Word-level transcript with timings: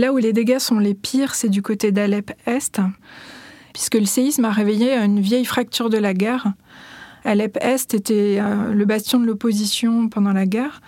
Là 0.00 0.14
où 0.14 0.16
les 0.16 0.32
dégâts 0.32 0.60
sont 0.60 0.78
les 0.78 0.94
pires, 0.94 1.34
c'est 1.34 1.50
du 1.50 1.60
côté 1.60 1.92
d'Alep-Est, 1.92 2.80
puisque 3.74 3.96
le 3.96 4.06
séisme 4.06 4.46
a 4.46 4.50
réveillé 4.50 4.94
une 4.94 5.20
vieille 5.20 5.44
fracture 5.44 5.90
de 5.90 5.98
la 5.98 6.14
guerre. 6.14 6.54
Alep-Est 7.26 7.92
était 7.92 8.38
euh, 8.40 8.72
le 8.72 8.84
bastion 8.86 9.20
de 9.20 9.26
l'opposition 9.26 10.08
pendant 10.08 10.32
la 10.32 10.46
guerre 10.46 10.80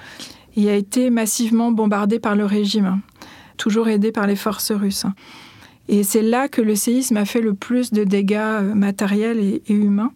et 0.57 0.71
a 0.71 0.77
été 0.77 1.11
massivement 1.11 1.73
bombardé 1.73 2.21
par 2.21 2.37
le 2.37 2.47
régime, 2.47 3.03
toujours 3.59 3.89
aidé 3.89 4.13
par 4.13 4.27
les 4.27 4.35
forces 4.35 4.73
russes. 4.73 5.05
Et 5.89 6.05
c'est 6.05 6.23
là 6.23 6.49
que 6.49 6.63
le 6.63 6.75
séisme 6.75 7.19
a 7.19 7.27
fait 7.27 7.43
le 7.43 7.53
plus 7.53 7.93
de 7.93 8.05
dégâts 8.05 8.37
euh, 8.39 8.75
matériels 8.75 9.41
et 9.41 9.63
humains, 9.69 10.13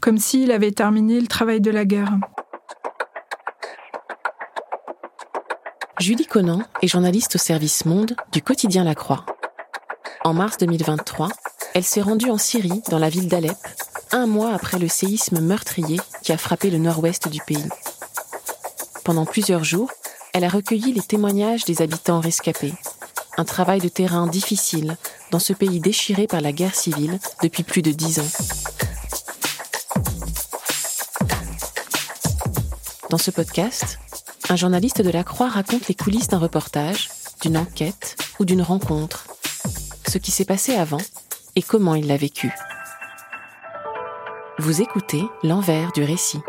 comme 0.00 0.18
s'il 0.18 0.50
avait 0.50 0.72
terminé 0.72 1.20
le 1.20 1.28
travail 1.28 1.60
de 1.60 1.70
la 1.70 1.84
guerre. 1.84 2.18
Julie 5.98 6.26
Conan 6.26 6.60
est 6.82 6.88
journaliste 6.88 7.36
au 7.36 7.38
service 7.38 7.86
Monde 7.86 8.16
du 8.30 8.42
quotidien 8.42 8.84
La 8.84 8.94
Croix. 8.94 9.24
En 10.24 10.34
mars 10.34 10.58
2023, 10.58 11.30
elle 11.72 11.84
s'est 11.84 12.02
rendue 12.02 12.30
en 12.30 12.36
Syrie, 12.36 12.82
dans 12.90 12.98
la 12.98 13.08
ville 13.08 13.28
d'Alep, 13.28 13.56
un 14.12 14.26
mois 14.26 14.52
après 14.52 14.78
le 14.78 14.88
séisme 14.88 15.40
meurtrier 15.40 15.98
qui 16.22 16.32
a 16.32 16.36
frappé 16.36 16.68
le 16.68 16.76
nord-ouest 16.76 17.28
du 17.28 17.40
pays. 17.40 17.68
Pendant 19.04 19.24
plusieurs 19.24 19.64
jours, 19.64 19.90
elle 20.34 20.44
a 20.44 20.50
recueilli 20.50 20.92
les 20.92 21.00
témoignages 21.00 21.64
des 21.64 21.80
habitants 21.80 22.20
rescapés. 22.20 22.74
Un 23.38 23.44
travail 23.44 23.80
de 23.80 23.88
terrain 23.88 24.26
difficile 24.26 24.98
dans 25.30 25.38
ce 25.38 25.54
pays 25.54 25.80
déchiré 25.80 26.26
par 26.26 26.42
la 26.42 26.52
guerre 26.52 26.74
civile 26.74 27.18
depuis 27.42 27.62
plus 27.62 27.82
de 27.82 27.92
dix 27.92 28.20
ans. 28.20 28.28
Dans 33.08 33.18
ce 33.18 33.30
podcast, 33.30 33.98
un 34.48 34.56
journaliste 34.56 35.02
de 35.02 35.10
la 35.10 35.24
Croix 35.24 35.48
raconte 35.48 35.88
les 35.88 35.94
coulisses 35.94 36.28
d'un 36.28 36.38
reportage, 36.38 37.08
d'une 37.42 37.56
enquête 37.56 38.16
ou 38.38 38.44
d'une 38.44 38.62
rencontre, 38.62 39.26
ce 40.06 40.18
qui 40.18 40.30
s'est 40.30 40.44
passé 40.44 40.74
avant 40.74 41.00
et 41.56 41.62
comment 41.62 41.94
il 41.94 42.06
l'a 42.06 42.16
vécu. 42.16 42.52
Vous 44.58 44.80
écoutez 44.80 45.22
l'envers 45.42 45.92
du 45.92 46.02
récit. 46.02 46.40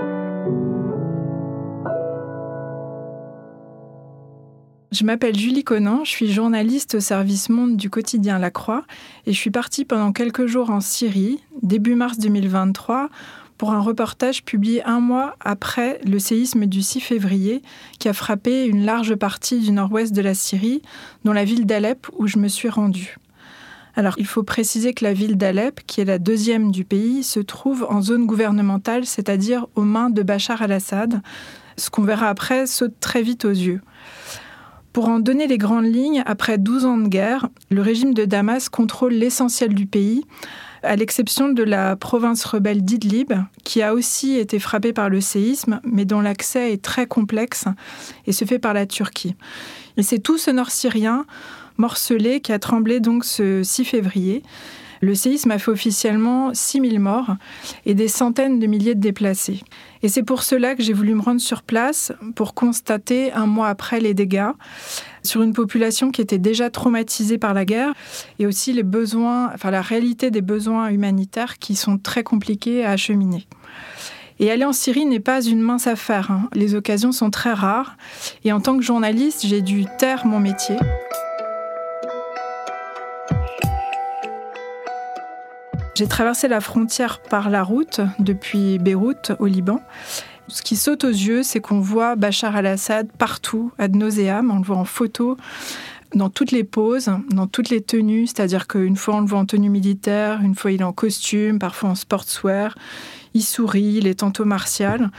Je 4.91 5.03
m'appelle 5.03 5.37
Julie 5.37 5.63
Conan, 5.63 6.03
je 6.05 6.09
suis 6.09 6.31
journaliste 6.31 6.95
au 6.95 6.99
service 6.99 7.49
Monde 7.49 7.77
du 7.77 7.89
quotidien 7.89 8.39
La 8.39 8.51
Croix 8.51 8.85
et 9.25 9.33
je 9.33 9.37
suis 9.37 9.51
partie 9.51 9.85
pendant 9.85 10.11
quelques 10.11 10.45
jours 10.45 10.69
en 10.69 10.81
Syrie, 10.81 11.39
début 11.61 11.95
mars 11.95 12.17
2023, 12.19 13.09
pour 13.57 13.71
un 13.71 13.81
reportage 13.81 14.43
publié 14.43 14.83
un 14.83 14.99
mois 14.99 15.35
après 15.39 15.99
le 16.05 16.19
séisme 16.19 16.65
du 16.65 16.81
6 16.81 16.99
février 16.99 17.61
qui 17.99 18.07
a 18.07 18.13
frappé 18.13 18.65
une 18.65 18.85
large 18.85 19.15
partie 19.15 19.59
du 19.59 19.71
nord-ouest 19.71 20.13
de 20.13 20.21
la 20.21 20.33
Syrie, 20.33 20.81
dont 21.25 21.33
la 21.33 21.45
ville 21.45 21.65
d'Alep 21.65 22.07
où 22.17 22.27
je 22.27 22.37
me 22.37 22.47
suis 22.47 22.69
rendue. 22.69 23.17
Alors, 23.95 24.13
il 24.19 24.27
faut 24.27 24.43
préciser 24.43 24.93
que 24.93 25.03
la 25.03 25.13
ville 25.13 25.37
d'Alep, 25.37 25.81
qui 25.87 26.01
est 26.01 26.05
la 26.05 26.19
deuxième 26.19 26.71
du 26.71 26.85
pays, 26.85 27.23
se 27.23 27.39
trouve 27.39 27.87
en 27.89 27.99
zone 28.03 28.27
gouvernementale, 28.27 29.07
c'est-à-dire 29.07 29.65
aux 29.73 29.81
mains 29.81 30.11
de 30.11 30.21
Bachar 30.21 30.61
al-Assad. 30.61 31.21
Ce 31.77 31.89
qu'on 31.89 32.03
verra 32.03 32.29
après 32.29 32.67
saute 32.67 32.93
très 32.99 33.23
vite 33.23 33.43
aux 33.43 33.49
yeux. 33.49 33.81
Pour 34.93 35.09
en 35.09 35.19
donner 35.19 35.47
les 35.47 35.57
grandes 35.57 35.91
lignes, 35.91 36.21
après 36.27 36.59
12 36.59 36.85
ans 36.85 36.97
de 36.97 37.07
guerre, 37.07 37.49
le 37.71 37.81
régime 37.81 38.13
de 38.13 38.25
Damas 38.25 38.69
contrôle 38.69 39.13
l'essentiel 39.13 39.73
du 39.73 39.87
pays, 39.87 40.25
à 40.83 40.95
l'exception 40.95 41.49
de 41.49 41.63
la 41.63 41.95
province 41.95 42.45
rebelle 42.45 42.83
d'Idlib, 42.83 43.33
qui 43.63 43.81
a 43.81 43.93
aussi 43.93 44.37
été 44.37 44.59
frappée 44.59 44.93
par 44.93 45.09
le 45.09 45.21
séisme, 45.21 45.79
mais 45.83 46.05
dont 46.05 46.21
l'accès 46.21 46.73
est 46.73 46.81
très 46.83 47.07
complexe 47.07 47.65
et 48.25 48.31
se 48.31 48.45
fait 48.45 48.59
par 48.59 48.73
la 48.73 48.85
Turquie. 48.85 49.35
Et 49.97 50.03
c'est 50.03 50.19
tout 50.19 50.37
ce 50.37 50.51
nord 50.51 50.69
syrien 50.69 51.25
morcelé 51.77 52.41
qui 52.41 52.51
a 52.51 52.59
tremblé 52.59 52.99
donc 52.99 53.23
ce 53.23 53.63
6 53.63 53.85
février. 53.85 54.43
Le 55.01 55.15
séisme 55.15 55.51
a 55.51 55.59
fait 55.59 55.71
officiellement 55.71 56.53
6000 56.53 56.99
morts 56.99 57.35
et 57.85 57.93
des 57.93 58.07
centaines 58.07 58.59
de 58.59 58.67
milliers 58.67 58.95
de 58.95 58.99
déplacés. 58.99 59.61
Et 60.03 60.09
c'est 60.09 60.23
pour 60.23 60.43
cela 60.43 60.75
que 60.75 60.83
j'ai 60.83 60.93
voulu 60.93 61.13
me 61.13 61.21
rendre 61.21 61.41
sur 61.41 61.63
place 61.63 62.11
pour 62.35 62.53
constater 62.53 63.31
un 63.33 63.45
mois 63.45 63.67
après 63.69 63.99
les 63.99 64.13
dégâts 64.13 64.51
sur 65.23 65.41
une 65.41 65.53
population 65.53 66.11
qui 66.11 66.21
était 66.21 66.37
déjà 66.37 66.69
traumatisée 66.69 67.37
par 67.37 67.53
la 67.53 67.65
guerre 67.65 67.93
et 68.39 68.45
aussi 68.45 68.73
les 68.73 68.83
besoins, 68.83 69.51
enfin 69.53 69.71
la 69.71 69.81
réalité 69.81 70.31
des 70.31 70.41
besoins 70.41 70.89
humanitaires 70.89 71.57
qui 71.59 71.75
sont 71.75 71.97
très 71.97 72.23
compliqués 72.23 72.85
à 72.85 72.91
acheminer. 72.91 73.47
Et 74.39 74.51
aller 74.51 74.65
en 74.65 74.73
Syrie 74.73 75.05
n'est 75.05 75.19
pas 75.19 75.41
une 75.41 75.61
mince 75.61 75.87
affaire. 75.87 76.31
Hein. 76.31 76.49
Les 76.53 76.75
occasions 76.75 77.11
sont 77.11 77.31
très 77.31 77.53
rares. 77.53 77.97
Et 78.43 78.51
en 78.51 78.61
tant 78.61 78.77
que 78.77 78.83
journaliste, 78.83 79.45
j'ai 79.45 79.61
dû 79.61 79.85
taire 79.97 80.27
mon 80.27 80.39
métier. 80.39 80.75
J'ai 85.97 86.05
traversé 86.05 86.47
la 86.47 86.61
frontière 86.61 87.23
par 87.23 87.49
la 87.49 87.63
route 87.63 88.01
depuis 88.19 88.77
Beyrouth 88.77 89.31
au 89.39 89.47
Liban. 89.47 89.81
Ce 90.47 90.61
qui 90.61 90.75
saute 90.75 91.03
aux 91.03 91.09
yeux, 91.09 91.41
c'est 91.41 91.59
qu'on 91.59 91.79
voit 91.79 92.15
Bachar 92.15 92.55
al-Assad 92.55 93.11
partout, 93.17 93.71
ad 93.79 93.95
nauseam, 93.95 94.51
on 94.51 94.57
le 94.57 94.63
voit 94.63 94.77
en 94.77 94.85
photo, 94.85 95.37
dans 96.13 96.29
toutes 96.29 96.51
les 96.51 96.63
poses, 96.63 97.09
dans 97.31 97.47
toutes 97.47 97.71
les 97.71 97.81
tenues, 97.81 98.27
c'est-à-dire 98.27 98.67
qu'une 98.67 98.95
fois 98.95 99.15
on 99.15 99.21
le 99.21 99.25
voit 99.25 99.39
en 99.39 99.47
tenue 99.47 99.71
militaire, 99.71 100.39
une 100.43 100.53
fois 100.53 100.71
il 100.71 100.81
est 100.81 100.83
en 100.83 100.93
costume, 100.93 101.57
parfois 101.57 101.89
en 101.89 101.95
sportswear, 101.95 102.75
il 103.33 103.41
sourit, 103.41 103.95
il 103.97 104.05
est 104.05 104.19
tantôt 104.19 104.45
martial. 104.45 105.09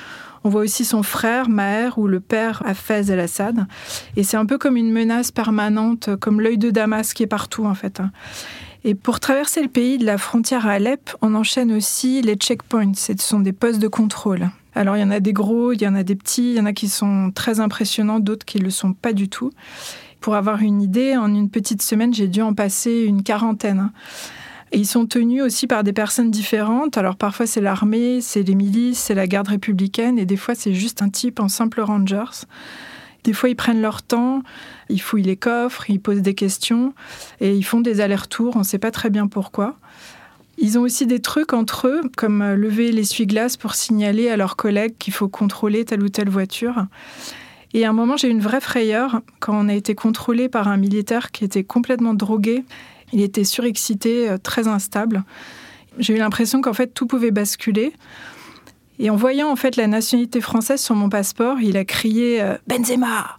On 0.44 0.48
voit 0.48 0.60
aussi 0.60 0.84
son 0.84 1.02
frère 1.02 1.48
Maher 1.48 1.98
ou 1.98 2.06
le 2.06 2.20
père 2.20 2.62
Hafez 2.64 3.10
el-Assad. 3.10 3.66
Et 4.14 4.22
c'est 4.22 4.36
un 4.36 4.46
peu 4.46 4.58
comme 4.58 4.76
une 4.76 4.92
menace 4.92 5.32
permanente, 5.32 6.14
comme 6.20 6.40
l'œil 6.40 6.56
de 6.56 6.70
Damas 6.70 7.14
qui 7.14 7.24
est 7.24 7.26
partout 7.26 7.64
en 7.64 7.74
fait. 7.74 8.00
Et 8.88 8.94
pour 8.94 9.20
traverser 9.20 9.60
le 9.60 9.68
pays 9.68 9.98
de 9.98 10.06
la 10.06 10.16
frontière 10.16 10.66
à 10.66 10.70
Alep, 10.70 11.14
on 11.20 11.34
enchaîne 11.34 11.72
aussi 11.72 12.22
les 12.22 12.36
checkpoints. 12.36 12.94
Ce 12.94 13.12
sont 13.18 13.40
des 13.40 13.52
postes 13.52 13.80
de 13.80 13.86
contrôle. 13.86 14.48
Alors 14.74 14.96
il 14.96 15.00
y 15.00 15.04
en 15.04 15.10
a 15.10 15.20
des 15.20 15.34
gros, 15.34 15.74
il 15.74 15.82
y 15.82 15.86
en 15.86 15.94
a 15.94 16.02
des 16.02 16.14
petits, 16.14 16.52
il 16.52 16.56
y 16.56 16.60
en 16.60 16.64
a 16.64 16.72
qui 16.72 16.88
sont 16.88 17.30
très 17.34 17.60
impressionnants, 17.60 18.18
d'autres 18.18 18.46
qui 18.46 18.60
ne 18.60 18.64
le 18.64 18.70
sont 18.70 18.94
pas 18.94 19.12
du 19.12 19.28
tout. 19.28 19.50
Pour 20.22 20.36
avoir 20.36 20.62
une 20.62 20.80
idée, 20.80 21.18
en 21.18 21.34
une 21.34 21.50
petite 21.50 21.82
semaine, 21.82 22.14
j'ai 22.14 22.28
dû 22.28 22.40
en 22.40 22.54
passer 22.54 23.04
une 23.06 23.22
quarantaine. 23.22 23.90
Et 24.72 24.78
ils 24.78 24.86
sont 24.86 25.04
tenus 25.04 25.42
aussi 25.42 25.66
par 25.66 25.84
des 25.84 25.92
personnes 25.92 26.30
différentes. 26.30 26.96
Alors 26.96 27.16
parfois 27.16 27.46
c'est 27.46 27.60
l'armée, 27.60 28.22
c'est 28.22 28.42
les 28.42 28.54
milices, 28.54 29.00
c'est 29.00 29.14
la 29.14 29.26
garde 29.26 29.48
républicaine, 29.48 30.18
et 30.18 30.24
des 30.24 30.38
fois 30.38 30.54
c'est 30.54 30.72
juste 30.72 31.02
un 31.02 31.10
type 31.10 31.40
en 31.40 31.48
simple 31.48 31.82
rangers. 31.82 32.46
Des 33.24 33.32
fois, 33.32 33.48
ils 33.48 33.56
prennent 33.56 33.82
leur 33.82 34.02
temps, 34.02 34.42
ils 34.88 35.00
fouillent 35.00 35.22
les 35.22 35.36
coffres, 35.36 35.90
ils 35.90 36.00
posent 36.00 36.22
des 36.22 36.34
questions 36.34 36.94
et 37.40 37.54
ils 37.54 37.64
font 37.64 37.80
des 37.80 38.00
allers-retours. 38.00 38.56
On 38.56 38.60
ne 38.60 38.64
sait 38.64 38.78
pas 38.78 38.90
très 38.90 39.10
bien 39.10 39.26
pourquoi. 39.26 39.76
Ils 40.56 40.78
ont 40.78 40.82
aussi 40.82 41.06
des 41.06 41.20
trucs 41.20 41.52
entre 41.52 41.86
eux, 41.86 42.00
comme 42.16 42.42
lever 42.54 42.90
l'essuie-glace 42.90 43.56
pour 43.56 43.74
signaler 43.74 44.28
à 44.28 44.36
leurs 44.36 44.56
collègues 44.56 44.94
qu'il 44.98 45.12
faut 45.12 45.28
contrôler 45.28 45.84
telle 45.84 46.02
ou 46.02 46.08
telle 46.08 46.28
voiture. 46.28 46.86
Et 47.74 47.84
à 47.84 47.90
un 47.90 47.92
moment, 47.92 48.16
j'ai 48.16 48.28
eu 48.28 48.30
une 48.30 48.40
vraie 48.40 48.60
frayeur 48.60 49.20
quand 49.40 49.54
on 49.54 49.68
a 49.68 49.74
été 49.74 49.94
contrôlé 49.94 50.48
par 50.48 50.68
un 50.68 50.76
militaire 50.76 51.30
qui 51.30 51.44
était 51.44 51.64
complètement 51.64 52.14
drogué. 52.14 52.64
Il 53.12 53.20
était 53.20 53.44
surexcité, 53.44 54.28
euh, 54.28 54.38
très 54.38 54.68
instable. 54.68 55.24
J'ai 55.98 56.14
eu 56.14 56.18
l'impression 56.18 56.60
qu'en 56.60 56.72
fait 56.72 56.88
tout 56.88 57.06
pouvait 57.06 57.30
basculer. 57.30 57.92
Et 58.98 59.10
en 59.10 59.16
voyant 59.16 59.50
en 59.50 59.56
fait 59.56 59.76
la 59.76 59.86
nationalité 59.86 60.40
française 60.40 60.80
sur 60.80 60.94
mon 60.94 61.08
passeport, 61.08 61.60
il 61.60 61.76
a 61.76 61.84
crié 61.84 62.42
euh, 62.42 62.56
Benzema 62.66 63.38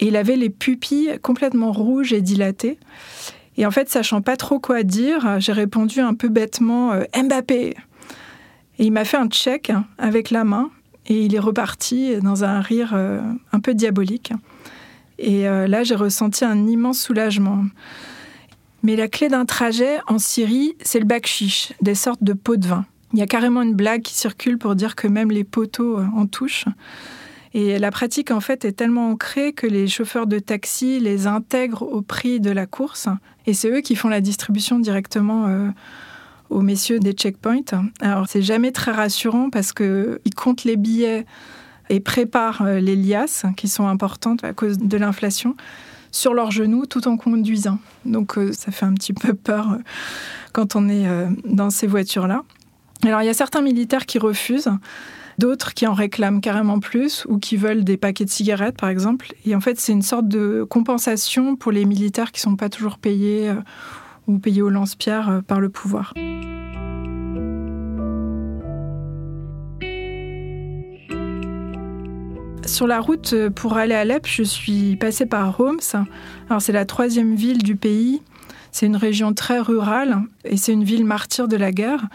Et 0.00 0.08
il 0.08 0.16
avait 0.16 0.36
les 0.36 0.50
pupilles 0.50 1.18
complètement 1.22 1.72
rouges 1.72 2.12
et 2.12 2.20
dilatées. 2.20 2.78
Et 3.56 3.66
en 3.66 3.70
fait, 3.70 3.88
sachant 3.88 4.20
pas 4.20 4.36
trop 4.36 4.58
quoi 4.58 4.82
dire, 4.82 5.40
j'ai 5.40 5.52
répondu 5.52 6.00
un 6.00 6.14
peu 6.14 6.28
bêtement 6.28 6.92
euh, 6.92 7.04
Mbappé. 7.16 7.76
Et 8.80 8.84
il 8.84 8.92
m'a 8.92 9.04
fait 9.04 9.16
un 9.16 9.28
check 9.28 9.72
avec 9.98 10.30
la 10.30 10.44
main 10.44 10.70
et 11.06 11.24
il 11.24 11.34
est 11.34 11.40
reparti 11.40 12.16
dans 12.20 12.44
un 12.44 12.60
rire 12.60 12.92
euh, 12.94 13.20
un 13.52 13.60
peu 13.60 13.74
diabolique. 13.74 14.32
Et 15.20 15.46
là, 15.46 15.82
j'ai 15.82 15.96
ressenti 15.96 16.44
un 16.44 16.68
immense 16.68 17.00
soulagement. 17.00 17.64
Mais 18.84 18.94
la 18.94 19.08
clé 19.08 19.28
d'un 19.28 19.46
trajet 19.46 19.98
en 20.06 20.20
Syrie, 20.20 20.76
c'est 20.80 21.00
le 21.00 21.06
bakchiche, 21.06 21.72
des 21.82 21.96
sortes 21.96 22.22
de 22.22 22.34
pots 22.34 22.56
de 22.56 22.68
vin. 22.68 22.84
Il 23.12 23.18
y 23.18 23.22
a 23.22 23.26
carrément 23.26 23.62
une 23.62 23.74
blague 23.74 24.02
qui 24.02 24.14
circule 24.14 24.58
pour 24.58 24.74
dire 24.74 24.94
que 24.94 25.08
même 25.08 25.30
les 25.30 25.44
poteaux 25.44 25.98
euh, 25.98 26.06
en 26.14 26.26
touchent. 26.26 26.66
Et 27.54 27.78
la 27.78 27.90
pratique, 27.90 28.30
en 28.30 28.40
fait, 28.40 28.66
est 28.66 28.72
tellement 28.72 29.10
ancrée 29.10 29.54
que 29.54 29.66
les 29.66 29.88
chauffeurs 29.88 30.26
de 30.26 30.38
taxi 30.38 31.00
les 31.00 31.26
intègrent 31.26 31.82
au 31.82 32.02
prix 32.02 32.40
de 32.40 32.50
la 32.50 32.66
course. 32.66 33.08
Et 33.46 33.54
c'est 33.54 33.70
eux 33.70 33.80
qui 33.80 33.96
font 33.96 34.08
la 34.08 34.20
distribution 34.20 34.78
directement 34.78 35.46
euh, 35.46 35.70
aux 36.50 36.60
messieurs 36.60 36.98
des 36.98 37.12
checkpoints. 37.12 37.62
Alors, 38.00 38.28
c'est 38.28 38.42
jamais 38.42 38.70
très 38.70 38.92
rassurant 38.92 39.48
parce 39.48 39.72
qu'ils 39.72 40.34
comptent 40.36 40.64
les 40.64 40.76
billets 40.76 41.24
et 41.88 42.00
préparent 42.00 42.60
euh, 42.62 42.80
les 42.80 42.96
liasses, 42.96 43.46
qui 43.56 43.68
sont 43.68 43.88
importantes 43.88 44.44
à 44.44 44.52
cause 44.52 44.76
de 44.76 44.96
l'inflation, 44.98 45.56
sur 46.12 46.34
leurs 46.34 46.50
genoux 46.50 46.84
tout 46.84 47.08
en 47.08 47.16
conduisant. 47.16 47.78
Donc, 48.04 48.38
ça 48.52 48.72
fait 48.72 48.86
un 48.86 48.94
petit 48.94 49.14
peu 49.14 49.32
peur 49.32 49.78
quand 50.52 50.74
on 50.74 50.88
est 50.88 51.06
dans 51.44 51.68
ces 51.68 51.86
voitures-là. 51.86 52.44
Alors, 53.04 53.22
il 53.22 53.26
y 53.26 53.30
a 53.30 53.34
certains 53.34 53.62
militaires 53.62 54.06
qui 54.06 54.18
refusent 54.18 54.70
d'autres 55.38 55.72
qui 55.72 55.86
en 55.86 55.94
réclament 55.94 56.40
carrément 56.40 56.80
plus 56.80 57.24
ou 57.28 57.38
qui 57.38 57.56
veulent 57.56 57.84
des 57.84 57.96
paquets 57.96 58.24
de 58.24 58.30
cigarettes, 58.30 58.76
par 58.76 58.88
exemple. 58.88 59.32
Et 59.46 59.54
en 59.54 59.60
fait, 59.60 59.80
c'est 59.80 59.92
une 59.92 60.02
sorte 60.02 60.28
de 60.28 60.66
compensation 60.68 61.56
pour 61.56 61.72
les 61.72 61.84
militaires 61.84 62.32
qui 62.32 62.40
ne 62.40 62.50
sont 62.50 62.56
pas 62.56 62.68
toujours 62.68 62.98
payés 62.98 63.48
euh, 63.48 63.54
ou 64.26 64.38
payés 64.38 64.62
au 64.62 64.68
lance-pierre 64.68 65.30
euh, 65.30 65.40
par 65.40 65.60
le 65.60 65.68
pouvoir. 65.68 66.12
Sur 72.66 72.86
la 72.86 73.00
route 73.00 73.32
euh, 73.32 73.48
pour 73.48 73.76
aller 73.76 73.94
à 73.94 74.00
Alep, 74.00 74.26
je 74.26 74.42
suis 74.42 74.96
passée 74.96 75.24
par 75.24 75.58
Homs. 75.60 75.78
Alors 76.50 76.60
c'est 76.60 76.72
la 76.72 76.84
troisième 76.84 77.34
ville 77.34 77.62
du 77.62 77.76
pays. 77.76 78.20
C'est 78.72 78.86
une 78.86 78.96
région 78.96 79.32
très 79.32 79.60
rurale 79.60 80.20
et 80.44 80.56
c'est 80.56 80.72
une 80.72 80.84
ville 80.84 81.04
martyre 81.04 81.48
de 81.48 81.56
la 81.56 81.72
guerre. 81.72 82.06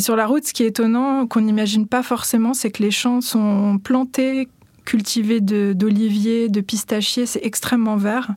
Et 0.00 0.02
sur 0.02 0.16
la 0.16 0.26
route, 0.26 0.46
ce 0.46 0.54
qui 0.54 0.62
est 0.62 0.68
étonnant, 0.68 1.26
qu'on 1.26 1.42
n'imagine 1.42 1.86
pas 1.86 2.02
forcément, 2.02 2.54
c'est 2.54 2.70
que 2.70 2.82
les 2.82 2.90
champs 2.90 3.20
sont 3.20 3.78
plantés, 3.78 4.48
cultivés 4.86 5.42
d'oliviers, 5.42 6.48
de, 6.48 6.62
pistachiers, 6.62 7.26
c'est 7.26 7.44
extrêmement 7.44 7.98
vert. 7.98 8.30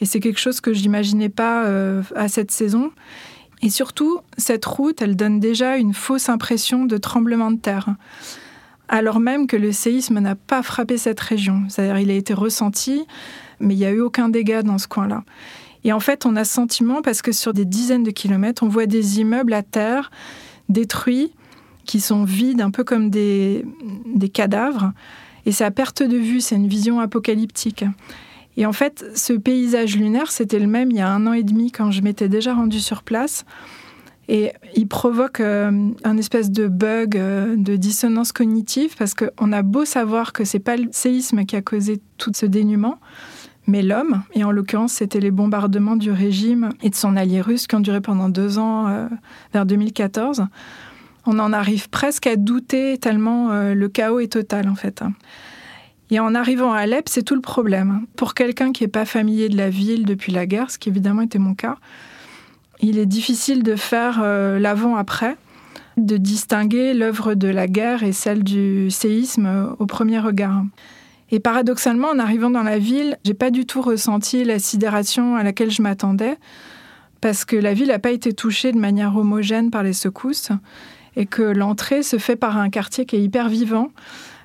Et 0.00 0.06
c'est 0.06 0.18
quelque 0.18 0.40
chose 0.40 0.60
que 0.60 0.74
je 0.74 0.82
n'imaginais 0.82 1.28
pas 1.28 1.66
euh, 1.66 2.02
à 2.16 2.26
cette 2.26 2.50
saison. 2.50 2.90
Et 3.62 3.70
surtout, 3.70 4.18
cette 4.38 4.64
route, 4.64 5.00
elle 5.00 5.14
donne 5.14 5.38
déjà 5.38 5.76
une 5.76 5.94
fausse 5.94 6.28
impression 6.28 6.84
de 6.84 6.96
tremblement 6.96 7.52
de 7.52 7.58
terre, 7.58 7.86
alors 8.88 9.20
même 9.20 9.46
que 9.46 9.56
le 9.56 9.70
séisme 9.70 10.18
n'a 10.18 10.34
pas 10.34 10.64
frappé 10.64 10.98
cette 10.98 11.20
région. 11.20 11.62
C'est-à-dire, 11.68 12.00
il 12.00 12.10
a 12.10 12.14
été 12.14 12.34
ressenti, 12.34 13.06
mais 13.60 13.74
il 13.74 13.78
n'y 13.78 13.86
a 13.86 13.92
eu 13.92 14.00
aucun 14.00 14.28
dégât 14.28 14.64
dans 14.64 14.78
ce 14.78 14.88
coin-là. 14.88 15.22
Et 15.84 15.92
en 15.92 16.00
fait, 16.00 16.26
on 16.26 16.34
a 16.34 16.44
ce 16.44 16.52
sentiment 16.54 17.02
parce 17.02 17.22
que 17.22 17.30
sur 17.30 17.52
des 17.52 17.64
dizaines 17.64 18.02
de 18.02 18.10
kilomètres, 18.10 18.64
on 18.64 18.68
voit 18.68 18.86
des 18.86 19.20
immeubles 19.20 19.52
à 19.52 19.62
terre 19.62 20.10
détruits, 20.68 21.32
qui 21.84 22.00
sont 22.00 22.24
vides, 22.24 22.60
un 22.60 22.70
peu 22.70 22.84
comme 22.84 23.10
des, 23.10 23.64
des 24.06 24.28
cadavres. 24.28 24.92
Et 25.46 25.52
c'est 25.52 25.64
à 25.64 25.70
perte 25.70 26.02
de 26.02 26.16
vue, 26.16 26.40
c'est 26.40 26.56
une 26.56 26.68
vision 26.68 27.00
apocalyptique. 27.00 27.84
Et 28.56 28.66
en 28.66 28.72
fait, 28.72 29.04
ce 29.14 29.32
paysage 29.32 29.96
lunaire, 29.96 30.30
c'était 30.30 30.58
le 30.58 30.66
même 30.66 30.90
il 30.90 30.98
y 30.98 31.00
a 31.00 31.08
un 31.08 31.26
an 31.26 31.32
et 31.32 31.42
demi 31.42 31.72
quand 31.72 31.90
je 31.90 32.02
m'étais 32.02 32.28
déjà 32.28 32.54
rendue 32.54 32.80
sur 32.80 33.02
place. 33.02 33.44
Et 34.28 34.52
il 34.76 34.86
provoque 34.86 35.40
euh, 35.40 35.90
un 36.04 36.16
espèce 36.16 36.50
de 36.50 36.68
bug, 36.68 37.16
euh, 37.16 37.56
de 37.56 37.76
dissonance 37.76 38.32
cognitive, 38.32 38.94
parce 38.96 39.14
qu'on 39.14 39.52
a 39.52 39.62
beau 39.62 39.84
savoir 39.84 40.32
que 40.32 40.44
c'est 40.44 40.60
pas 40.60 40.76
le 40.76 40.88
séisme 40.92 41.44
qui 41.44 41.56
a 41.56 41.62
causé 41.62 42.00
tout 42.18 42.30
ce 42.34 42.46
dénuement, 42.46 42.98
mais 43.66 43.82
l'homme, 43.82 44.22
et 44.34 44.44
en 44.44 44.50
l'occurrence 44.50 44.92
c'était 44.94 45.20
les 45.20 45.30
bombardements 45.30 45.96
du 45.96 46.10
régime 46.10 46.70
et 46.82 46.90
de 46.90 46.94
son 46.94 47.16
allié 47.16 47.40
russe 47.40 47.66
qui 47.66 47.74
ont 47.74 47.80
duré 47.80 48.00
pendant 48.00 48.28
deux 48.28 48.58
ans, 48.58 48.88
euh, 48.88 49.08
vers 49.52 49.66
2014, 49.66 50.46
on 51.26 51.38
en 51.38 51.52
arrive 51.52 51.88
presque 51.88 52.26
à 52.26 52.36
douter 52.36 52.98
tellement 52.98 53.52
euh, 53.52 53.74
le 53.74 53.88
chaos 53.88 54.20
est 54.20 54.32
total 54.32 54.68
en 54.68 54.74
fait. 54.74 55.02
Et 56.10 56.20
en 56.20 56.34
arrivant 56.34 56.72
à 56.72 56.80
Alep, 56.80 57.08
c'est 57.08 57.22
tout 57.22 57.34
le 57.34 57.40
problème. 57.40 58.04
Pour 58.16 58.34
quelqu'un 58.34 58.72
qui 58.72 58.84
n'est 58.84 58.88
pas 58.88 59.06
familier 59.06 59.48
de 59.48 59.56
la 59.56 59.70
ville 59.70 60.04
depuis 60.04 60.32
la 60.32 60.44
guerre, 60.44 60.70
ce 60.70 60.78
qui 60.78 60.90
évidemment 60.90 61.22
était 61.22 61.38
mon 61.38 61.54
cas, 61.54 61.78
il 62.80 62.98
est 62.98 63.06
difficile 63.06 63.62
de 63.62 63.76
faire 63.76 64.20
euh, 64.22 64.58
l'avant-après, 64.58 65.36
de 65.96 66.16
distinguer 66.16 66.94
l'œuvre 66.94 67.34
de 67.34 67.48
la 67.48 67.68
guerre 67.68 68.02
et 68.02 68.12
celle 68.12 68.42
du 68.42 68.90
séisme 68.90 69.74
au 69.78 69.86
premier 69.86 70.18
regard. 70.18 70.64
Et 71.32 71.40
paradoxalement, 71.40 72.08
en 72.10 72.18
arrivant 72.18 72.50
dans 72.50 72.62
la 72.62 72.78
ville, 72.78 73.16
j'ai 73.24 73.32
pas 73.32 73.50
du 73.50 73.64
tout 73.64 73.80
ressenti 73.80 74.44
la 74.44 74.58
sidération 74.58 75.34
à 75.34 75.42
laquelle 75.42 75.70
je 75.70 75.80
m'attendais, 75.80 76.36
parce 77.22 77.46
que 77.46 77.56
la 77.56 77.72
ville 77.72 77.88
n'a 77.88 77.98
pas 77.98 78.10
été 78.10 78.34
touchée 78.34 78.70
de 78.70 78.78
manière 78.78 79.16
homogène 79.16 79.70
par 79.70 79.82
les 79.82 79.94
secousses, 79.94 80.50
et 81.16 81.24
que 81.24 81.42
l'entrée 81.42 82.02
se 82.02 82.18
fait 82.18 82.36
par 82.36 82.58
un 82.58 82.68
quartier 82.68 83.06
qui 83.06 83.16
est 83.16 83.22
hyper 83.22 83.48
vivant. 83.48 83.88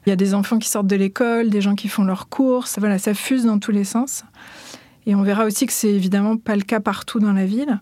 Il 0.05 0.09
y 0.09 0.13
a 0.13 0.15
des 0.15 0.33
enfants 0.33 0.59
qui 0.59 0.69
sortent 0.69 0.87
de 0.87 0.95
l'école, 0.95 1.49
des 1.49 1.59
gens 1.59 1.75
qui 1.75 1.89
font 1.89 2.05
leurs 2.05 2.29
courses, 2.29 2.79
voilà, 2.79 2.97
ça 2.97 3.13
fuse 3.13 3.43
dans 3.43 3.59
tous 3.59 3.71
les 3.71 3.83
sens. 3.83 4.23
Et 5.05 5.13
on 5.13 5.23
verra 5.23 5.43
aussi 5.43 5.65
que 5.65 5.73
c'est 5.73 5.93
évidemment 5.93 6.37
pas 6.37 6.55
le 6.55 6.61
cas 6.61 6.79
partout 6.79 7.19
dans 7.19 7.33
la 7.33 7.45
ville. 7.45 7.81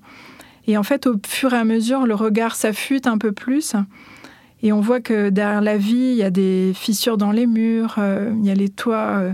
Et 0.66 0.78
en 0.78 0.84
fait, 0.84 1.06
au 1.06 1.16
fur 1.28 1.54
et 1.54 1.58
à 1.58 1.64
mesure, 1.64 2.08
le 2.08 2.16
regard 2.16 2.56
s'affûte 2.56 3.06
un 3.06 3.20
peu 3.20 3.32
plus. 3.32 3.76
Et 4.64 4.72
on 4.72 4.80
voit 4.80 5.00
que 5.00 5.30
derrière 5.30 5.62
la 5.62 5.78
vie, 5.78 5.96
il 5.96 6.16
y 6.16 6.24
a 6.24 6.30
des 6.30 6.72
fissures 6.74 7.18
dans 7.18 7.32
les 7.32 7.46
murs, 7.46 7.96
euh, 7.98 8.34
il 8.40 8.46
y 8.46 8.50
a 8.50 8.56
les 8.56 8.70
toits, 8.70 9.18
euh, 9.20 9.34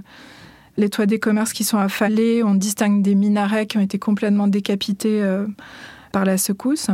les 0.77 0.89
toits 0.89 1.05
des 1.05 1.19
commerces 1.19 1.53
qui 1.53 1.63
sont 1.63 1.77
affalés, 1.77 2.43
on 2.43 2.55
distingue 2.55 3.01
des 3.01 3.15
minarets 3.15 3.65
qui 3.65 3.77
ont 3.77 3.81
été 3.81 3.99
complètement 3.99 4.47
décapités 4.47 5.21
euh, 5.21 5.45
par 6.11 6.25
la 6.25 6.37
secousse. 6.37 6.87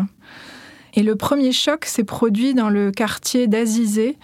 Et 0.94 1.04
le 1.04 1.16
premier 1.16 1.52
choc 1.52 1.86
s'est 1.86 2.04
produit 2.04 2.54
dans 2.54 2.70
le 2.70 2.92
quartier 2.92 3.48
d'Azizé, 3.48 4.18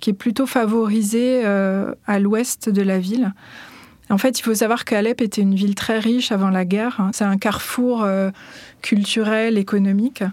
qui 0.00 0.10
est 0.10 0.14
plutôt 0.14 0.46
favorisé 0.46 1.44
à 1.44 2.18
l'ouest 2.18 2.68
de 2.68 2.82
la 2.82 2.98
ville. 2.98 3.32
En 4.10 4.18
fait, 4.18 4.38
il 4.38 4.42
faut 4.42 4.54
savoir 4.54 4.84
qu'Alep 4.84 5.20
était 5.20 5.40
une 5.40 5.54
ville 5.54 5.74
très 5.74 6.00
riche 6.00 6.32
avant 6.32 6.50
la 6.50 6.64
guerre. 6.64 7.08
C'est 7.12 7.24
un 7.24 7.38
carrefour 7.38 8.06
culturel, 8.82 9.56
économique. 9.56 10.24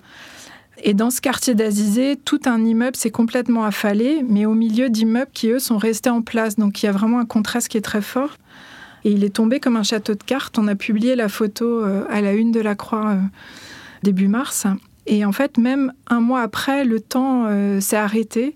Et 0.85 0.94
dans 0.94 1.09
ce 1.09 1.21
quartier 1.21 1.56
d'Azizé, 1.56 2.18
tout 2.18 2.41
un 2.45 2.63
immeuble 2.65 2.97
s'est 2.97 3.09
complètement 3.09 3.63
affalé, 3.63 4.21
mais 4.27 4.45
au 4.45 4.53
milieu 4.53 4.89
d'immeubles 4.89 5.31
qui, 5.33 5.47
eux, 5.47 5.59
sont 5.59 5.77
restés 5.77 6.09
en 6.09 6.21
place. 6.21 6.57
Donc 6.57 6.83
il 6.83 6.88
y 6.88 6.89
a 6.89 6.91
vraiment 6.91 7.19
un 7.19 7.25
contraste 7.25 7.69
qui 7.69 7.77
est 7.77 7.81
très 7.81 8.01
fort. 8.01 8.31
Et 9.06 9.12
il 9.12 9.24
est 9.24 9.33
tombé 9.33 9.62
comme 9.62 9.77
un 9.77 9.83
château 9.83 10.13
de 10.13 10.24
cartes. 10.24 10.59
On 10.59 10.68
a 10.68 10.75
publié 10.75 11.15
la 11.15 11.30
photo 11.30 11.65
euh, 11.65 12.03
à 12.09 12.19
la 12.19 12.33
une 12.33 12.51
de 12.51 12.59
la 12.59 12.75
Croix 12.75 13.12
euh, 13.12 13.18
début 14.03 14.27
mars. 14.27 14.68
Et 15.07 15.24
en 15.24 15.31
fait, 15.31 15.57
même 15.57 15.94
un 16.07 16.19
mois 16.19 16.41
après, 16.41 16.83
le 16.83 17.00
temps 17.00 17.45
euh, 17.47 17.79
s'est 17.79 17.95
arrêté. 17.95 18.53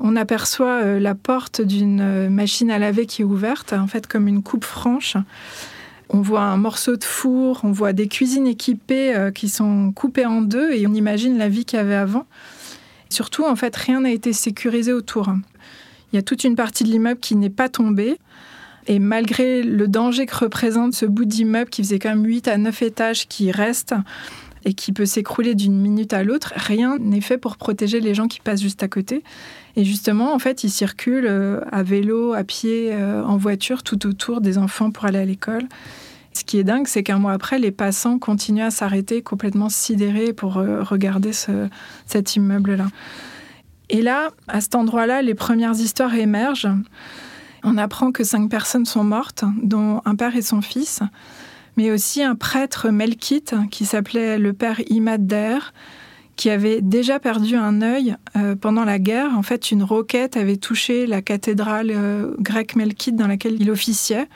On 0.00 0.16
aperçoit 0.16 0.98
la 0.98 1.14
porte 1.14 1.60
d'une 1.62 2.28
machine 2.28 2.70
à 2.70 2.78
laver 2.78 3.06
qui 3.06 3.22
est 3.22 3.24
ouverte, 3.24 3.72
en 3.72 3.86
fait 3.86 4.06
comme 4.06 4.28
une 4.28 4.42
coupe 4.42 4.64
franche. 4.64 5.16
On 6.08 6.20
voit 6.20 6.42
un 6.42 6.56
morceau 6.56 6.96
de 6.96 7.04
four, 7.04 7.60
on 7.64 7.72
voit 7.72 7.92
des 7.92 8.08
cuisines 8.08 8.46
équipées 8.46 9.14
euh, 9.14 9.30
qui 9.30 9.48
sont 9.48 9.92
coupées 9.92 10.26
en 10.26 10.40
deux 10.40 10.72
et 10.72 10.86
on 10.86 10.94
imagine 10.94 11.36
la 11.36 11.48
vie 11.48 11.64
qu'il 11.64 11.78
y 11.78 11.82
avait 11.82 11.94
avant. 11.94 12.26
Surtout, 13.08 13.44
en 13.44 13.56
fait, 13.56 13.74
rien 13.74 14.00
n'a 14.00 14.10
été 14.10 14.32
sécurisé 14.32 14.92
autour. 14.92 15.28
Il 16.12 16.16
y 16.16 16.18
a 16.18 16.22
toute 16.22 16.44
une 16.44 16.56
partie 16.56 16.84
de 16.84 16.90
l'immeuble 16.90 17.20
qui 17.20 17.36
n'est 17.36 17.50
pas 17.50 17.68
tombée. 17.68 18.18
Et 18.88 19.00
malgré 19.00 19.62
le 19.62 19.88
danger 19.88 20.26
que 20.26 20.36
représente 20.36 20.94
ce 20.94 21.06
bout 21.06 21.24
d'immeuble 21.24 21.70
qui 21.70 21.82
faisait 21.82 21.98
quand 21.98 22.10
même 22.10 22.24
8 22.24 22.46
à 22.46 22.56
9 22.56 22.82
étages 22.82 23.26
qui 23.26 23.50
reste 23.50 23.94
et 24.66 24.74
qui 24.74 24.92
peut 24.92 25.06
s'écrouler 25.06 25.54
d'une 25.54 25.80
minute 25.80 26.12
à 26.12 26.24
l'autre, 26.24 26.52
rien 26.56 26.98
n'est 26.98 27.20
fait 27.20 27.38
pour 27.38 27.56
protéger 27.56 28.00
les 28.00 28.14
gens 28.14 28.26
qui 28.26 28.40
passent 28.40 28.60
juste 28.60 28.82
à 28.82 28.88
côté. 28.88 29.22
Et 29.76 29.84
justement, 29.84 30.34
en 30.34 30.40
fait, 30.40 30.64
ils 30.64 30.70
circulent 30.70 31.28
euh, 31.28 31.60
à 31.70 31.84
vélo, 31.84 32.34
à 32.34 32.42
pied, 32.42 32.92
euh, 32.92 33.22
en 33.22 33.36
voiture, 33.36 33.84
tout 33.84 34.08
autour 34.08 34.40
des 34.40 34.58
enfants 34.58 34.90
pour 34.90 35.04
aller 35.04 35.20
à 35.20 35.24
l'école. 35.24 35.62
Ce 36.32 36.42
qui 36.42 36.58
est 36.58 36.64
dingue, 36.64 36.88
c'est 36.88 37.04
qu'un 37.04 37.20
mois 37.20 37.32
après, 37.32 37.60
les 37.60 37.70
passants 37.70 38.18
continuent 38.18 38.64
à 38.64 38.72
s'arrêter 38.72 39.22
complètement 39.22 39.68
sidérés 39.68 40.32
pour 40.32 40.56
euh, 40.56 40.82
regarder 40.82 41.30
cet 41.32 42.34
immeuble-là. 42.34 42.88
Et 43.88 44.02
là, 44.02 44.30
à 44.48 44.60
cet 44.60 44.74
endroit-là, 44.74 45.22
les 45.22 45.34
premières 45.34 45.74
histoires 45.74 46.14
émergent. 46.16 46.68
On 47.62 47.78
apprend 47.78 48.10
que 48.10 48.24
cinq 48.24 48.50
personnes 48.50 48.84
sont 48.84 49.04
mortes, 49.04 49.44
dont 49.62 50.02
un 50.04 50.16
père 50.16 50.34
et 50.34 50.42
son 50.42 50.60
fils, 50.60 51.02
mais 51.76 51.90
aussi 51.90 52.22
un 52.22 52.34
prêtre 52.34 52.90
melkite 52.90 53.54
qui 53.70 53.84
s'appelait 53.84 54.38
le 54.38 54.52
père 54.52 54.80
Imad 54.88 55.26
qui 56.36 56.50
avait 56.50 56.82
déjà 56.82 57.18
perdu 57.18 57.56
un 57.56 57.80
œil 57.80 58.16
euh, 58.36 58.54
pendant 58.54 58.84
la 58.84 58.98
guerre. 58.98 59.30
En 59.36 59.42
fait, 59.42 59.70
une 59.70 59.82
roquette 59.82 60.36
avait 60.36 60.58
touché 60.58 61.06
la 61.06 61.22
cathédrale 61.22 61.90
euh, 61.90 62.34
grecque 62.38 62.76
melkite 62.76 63.16
dans 63.16 63.26
laquelle 63.26 63.60
il 63.60 63.70
officiait. 63.70 64.28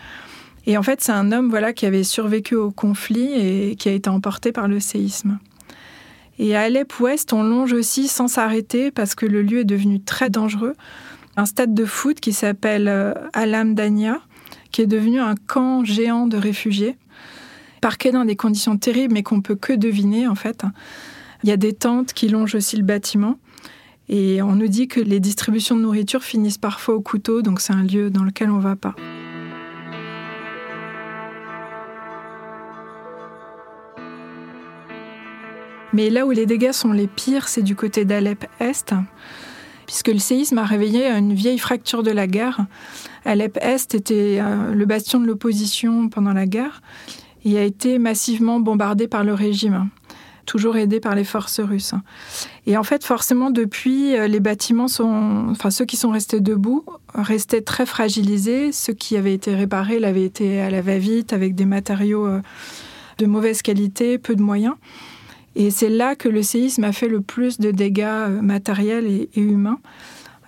Et 0.67 0.79
en 0.79 0.83
fait, 0.83 1.03
c'est 1.03 1.13
un 1.13 1.31
homme 1.31 1.51
voilà 1.51 1.73
qui 1.73 1.87
avait 1.87 2.05
survécu 2.05 2.55
au 2.55 2.71
conflit 2.71 3.33
et 3.35 3.77
qui 3.77 3.89
a 3.89 3.93
été 3.93 4.09
emporté 4.09 4.51
par 4.51 4.67
le 4.67 4.81
séisme. 4.81 5.39
Et 6.39 6.57
à 6.57 6.63
Alep 6.63 6.99
Ouest, 7.01 7.35
on 7.35 7.43
longe 7.43 7.75
aussi 7.75 8.09
sans 8.09 8.29
s'arrêter 8.29 8.91
parce 8.91 9.15
que 9.15 9.27
le 9.27 9.43
lieu 9.43 9.61
est 9.61 9.65
devenu 9.65 10.01
très 10.01 10.31
dangereux. 10.31 10.75
Un 11.37 11.45
stade 11.45 11.75
de 11.75 11.85
foot 11.85 12.19
qui 12.19 12.33
s'appelle 12.33 12.89
euh, 12.89 13.13
Alam 13.35 13.75
Dania, 13.75 14.21
qui 14.73 14.81
est 14.81 14.87
devenu 14.87 15.21
un 15.21 15.35
camp 15.35 15.85
géant 15.85 16.27
de 16.27 16.39
réfugiés, 16.39 16.97
parqué 17.81 18.13
dans 18.13 18.25
des 18.25 18.37
conditions 18.37 18.77
terribles 18.77 19.15
mais 19.15 19.23
qu'on 19.23 19.41
peut 19.41 19.57
que 19.57 19.73
deviner 19.73 20.29
en 20.29 20.35
fait. 20.35 20.65
Il 21.43 21.49
y 21.49 21.53
a 21.53 21.57
des 21.57 21.73
tentes 21.73 22.13
qui 22.13 22.29
longent 22.29 22.55
aussi 22.55 22.77
le 22.77 22.83
bâtiment. 22.83 23.39
Et 24.13 24.43
on 24.43 24.57
nous 24.57 24.67
dit 24.67 24.89
que 24.89 25.01
les 25.01 25.21
distributions 25.21 25.77
de 25.77 25.83
nourriture 25.83 26.25
finissent 26.25 26.59
parfois 26.59 26.97
au 26.97 27.01
couteau, 27.01 27.43
donc 27.43 27.61
c'est 27.61 27.73
un 27.73 27.85
lieu 27.85 28.11
dans 28.11 28.25
lequel 28.25 28.51
on 28.51 28.57
ne 28.57 28.63
va 28.63 28.75
pas. 28.75 28.97
Mais 35.93 36.11
là 36.11 36.27
où 36.27 36.33
les 36.33 36.47
dégâts 36.47 36.73
sont 36.73 36.93
les 36.93 37.07
pires, 37.07 37.49
c'est 37.49 37.63
du 37.63 37.77
côté 37.77 38.05
d'Alep 38.05 38.47
Est, 38.59 38.95
puisque 39.87 40.09
le 40.09 40.19
séisme 40.19 40.59
a 40.59 40.65
réveillé 40.65 41.07
une 41.07 41.35
vieille 41.35 41.59
fracture 41.59 42.03
de 42.03 42.11
la 42.11 42.27
guerre. 42.27 42.67
Alep 43.25 43.59
Est 43.61 43.95
était 43.95 44.39
euh, 44.41 44.73
le 44.73 44.87
bastion 44.87 45.21
de 45.21 45.27
l'opposition 45.27 46.09
pendant 46.09 46.33
la 46.33 46.47
guerre 46.47 46.81
et 47.45 47.59
a 47.59 47.65
été 47.65 47.99
massivement 47.99 48.61
bombardé 48.61 49.09
par 49.09 49.25
le 49.25 49.35
régime, 49.35 49.89
toujours 50.47 50.77
aidé 50.77 51.01
par 51.01 51.15
les 51.15 51.25
forces 51.25 51.61
russes. 51.61 51.95
Et 52.67 52.77
en 52.77 52.83
fait, 52.83 53.05
forcément, 53.05 53.51
depuis, 53.51 54.17
euh, 54.17 54.27
les 54.27 54.41
bâtiments 54.41 54.89
sont, 54.89 55.47
enfin 55.51 55.71
ceux 55.71 55.85
qui 55.85 55.97
sont 55.97 56.11
restés 56.11 56.41
debout, 56.41 56.85
restaient 57.15 57.63
très 57.63 57.87
fragilisés. 57.87 58.73
Ceux 58.73 58.93
qui 58.93 59.17
avaient 59.17 59.35
été 59.35 59.55
réparés 59.55 59.99
l'avaient 59.99 60.25
été 60.25 60.61
à 60.61 60.71
la 60.71 60.83
va-vite 60.83 61.33
avec 61.33 61.55
des 61.55 61.67
matériaux 61.67 62.27
euh, 62.27 62.41
de 63.19 63.27
mauvaise 63.27 63.63
qualité, 63.63 64.19
peu 64.19 64.35
de 64.35 64.43
moyens. 64.43 64.75
Et 65.57 65.71
c'est 65.71 65.89
là 65.89 66.15
que 66.15 66.29
le 66.29 66.43
séisme 66.43 66.85
a 66.85 66.93
fait 66.93 67.09
le 67.09 67.21
plus 67.21 67.59
de 67.59 67.71
dégâts 67.71 68.05
euh, 68.05 68.41
matériels 68.41 69.07
et, 69.07 69.29
humains, 69.37 69.81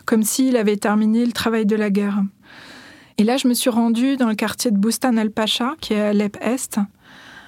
comme 0.05 0.23
s'il 0.23 0.57
avait 0.57 0.77
terminé 0.77 1.25
le 1.25 1.33
travail 1.33 1.67
de 1.67 1.77
la 1.77 1.91
guerre. 1.91 2.23
Et 3.19 3.25
là, 3.25 3.37
je 3.37 3.49
me 3.49 3.55
suis 3.55 3.71
rendue 3.71 4.17
dans 4.17 4.29
le 4.29 4.35
quartier 4.35 4.71
de 4.71 4.77
Boustan 4.77 5.17
al-Pacha, 5.17 5.75
qui 5.81 5.95
est 5.95 6.01
à 6.01 6.09
Alep 6.09 6.37
Est. 6.41 6.79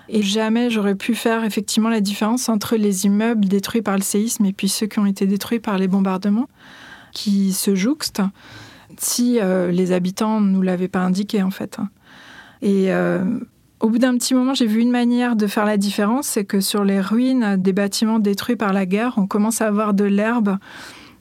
Et 0.09 0.23
jamais 0.23 0.71
j'aurais 0.71 0.95
pu 0.95 1.15
faire 1.15 1.45
effectivement 1.45 1.89
la 1.89 2.01
différence 2.01 2.49
entre 2.49 2.77
les 2.77 3.07
immeubles 3.07 3.47
détruits 3.47 3.83
par 3.83 3.97
le 3.97 4.03
séisme 4.03 4.45
et 4.45 4.53
puis 4.53 4.69
ceux 4.69 4.87
qui 4.87 4.99
ont 4.99 5.07
été 5.07 5.27
détruits 5.27 5.61
par 5.61 5.79
les 5.79 5.89
bombardements, 5.89 6.49
qui 7.13 7.53
se 7.53 7.75
jouxtent, 7.75 8.23
si 8.99 9.39
euh, 9.41 9.71
les 9.71 9.93
habitants 9.93 10.41
ne 10.41 10.51
nous 10.51 10.63
l'avaient 10.63 10.89
pas 10.89 11.01
indiqué 11.01 11.43
en 11.43 11.51
fait. 11.51 11.79
Et 12.61 12.93
euh, 12.93 13.25
au 13.81 13.89
bout 13.89 13.99
d'un 13.99 14.17
petit 14.17 14.35
moment, 14.35 14.53
j'ai 14.53 14.67
vu 14.67 14.81
une 14.81 14.91
manière 14.91 15.37
de 15.37 15.47
faire 15.47 15.65
la 15.65 15.79
différence, 15.79 16.27
c'est 16.27 16.45
que 16.45 16.61
sur 16.61 16.85
les 16.85 17.01
ruines 17.01 17.57
des 17.57 17.73
bâtiments 17.73 18.19
détruits 18.19 18.57
par 18.57 18.73
la 18.73 18.85
guerre, 18.85 19.15
on 19.17 19.27
commence 19.27 19.63
à 19.63 19.67
avoir 19.67 19.95
de 19.95 20.05
l'herbe 20.05 20.59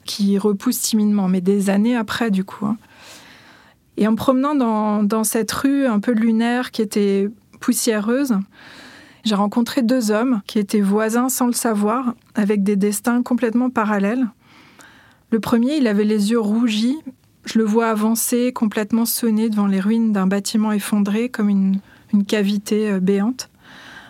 qui 0.04 0.36
repousse 0.36 0.80
timidement, 0.80 1.28
mais 1.28 1.40
des 1.40 1.70
années 1.70 1.96
après 1.96 2.30
du 2.30 2.44
coup. 2.44 2.66
Hein. 2.66 2.76
Et 3.96 4.06
en 4.08 4.12
me 4.12 4.16
promenant 4.16 4.54
dans, 5.02 5.24
cette 5.24 5.52
rue 5.52 5.86
un 5.86 6.00
peu 6.00 6.12
lunaire 6.12 6.70
qui 6.70 6.82
était 6.82 7.28
poussiéreuse, 7.60 8.34
j'ai 9.24 9.34
rencontré 9.34 9.82
deux 9.82 10.10
hommes 10.10 10.42
qui 10.46 10.58
étaient 10.58 10.80
voisins 10.80 11.28
sans 11.28 11.46
le 11.46 11.52
savoir, 11.52 12.14
avec 12.34 12.62
des 12.62 12.76
destins 12.76 13.22
complètement 13.22 13.70
parallèles. 13.70 14.26
Le 15.30 15.40
premier, 15.40 15.76
il 15.76 15.86
avait 15.86 16.04
les 16.04 16.30
yeux 16.30 16.40
rougis. 16.40 16.98
Je 17.44 17.58
le 17.58 17.64
vois 17.64 17.88
avancer, 17.88 18.52
complètement 18.52 19.04
sonné 19.04 19.48
devant 19.48 19.66
les 19.66 19.80
ruines 19.80 20.12
d'un 20.12 20.26
bâtiment 20.26 20.72
effondré, 20.72 21.28
comme 21.28 21.48
une 21.48 22.24
cavité 22.26 22.90
euh, 22.90 23.00
béante. 23.00 23.50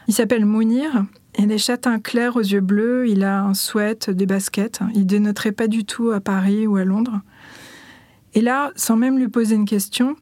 Il 0.06 0.14
s'appelle 0.14 0.44
Mounir. 0.44 1.04
Il 1.38 1.44
a 1.44 1.46
des 1.48 1.58
châtains 1.58 1.98
clairs 1.98 2.36
aux 2.36 2.40
yeux 2.40 2.60
bleus. 2.60 3.08
Il 3.08 3.24
a 3.24 3.42
un 3.42 3.54
sweat, 3.54 4.10
des 4.10 4.26
baskets. 4.26 4.80
Il 4.94 5.06
dénoterait 5.06 5.52
pas 5.52 5.66
du 5.66 5.84
tout 5.84 6.10
à 6.10 6.20
Paris 6.20 6.66
ou 6.66 6.76
à 6.76 6.84
Londres. 6.84 7.20
Et 8.34 8.40
là, 8.40 8.72
sans 8.76 8.96
même 8.96 9.18
lui 9.18 9.28
poser 9.28 9.54
une 9.54 9.64
question, 9.64 10.16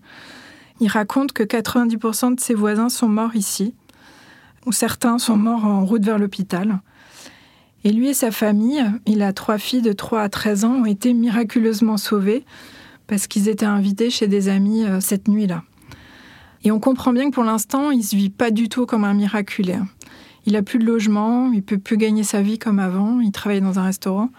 il 0.81 0.88
raconte 0.88 1.33
que 1.33 1.42
90% 1.42 2.35
de 2.35 2.40
ses 2.40 2.54
voisins 2.54 2.88
sont 2.88 3.09
morts 3.09 3.37
ici, 3.37 3.75
ou 4.66 4.73
certains 4.73 5.19
sont 5.19 5.37
morts 5.37 5.64
en 5.64 5.85
route 5.85 6.04
vers 6.04 6.19
l'hôpital. 6.19 6.81
Et 7.85 7.92
lui 7.92 8.09
et 8.09 8.14
sa 8.14 8.31
famille, 8.31 8.85
il 9.07 9.23
a 9.23 9.33
trois 9.33 9.59
filles 9.59 9.83
de 9.83 9.92
3 9.92 10.23
à 10.23 10.28
13 10.28 10.64
ans, 10.64 10.75
ont 10.83 10.87
été 10.87 11.14
miraculeusement 11.14 11.97
sauvés 11.97 12.45
parce 13.09 13.26
qu'ils 13.26 13.49
étaient 13.49 13.66
invités 13.66 14.11
chez 14.11 14.28
des 14.28 14.49
amis 14.49 14.85
euh, 14.85 15.00
cette 15.00 15.26
nuit-là. 15.26 15.64
Et 16.64 16.71
on 16.71 16.78
comprend 16.78 17.12
bien 17.12 17.28
que 17.28 17.35
pour 17.35 17.45
l'instant, 17.45 17.90
il 17.90 17.99
ne 17.99 18.04
se 18.04 18.14
vit 18.14 18.31
pas 18.31 18.52
du 18.52 18.69
tout 18.69 18.87
comme 18.87 19.02
un 19.02 19.14
miraculé. 19.14 19.76
Il 20.47 20.54
a 20.54 20.62
plus 20.62 20.78
de 20.78 20.85
logement, 20.85 21.50
il 21.52 21.62
peut 21.62 21.78
plus 21.78 21.97
gagner 21.97 22.23
sa 22.23 22.40
vie 22.40 22.59
comme 22.59 22.78
avant, 22.78 23.21
il 23.21 23.33
travaille 23.33 23.61
dans 23.61 23.78
un 23.78 23.85
restaurant. 23.85 24.31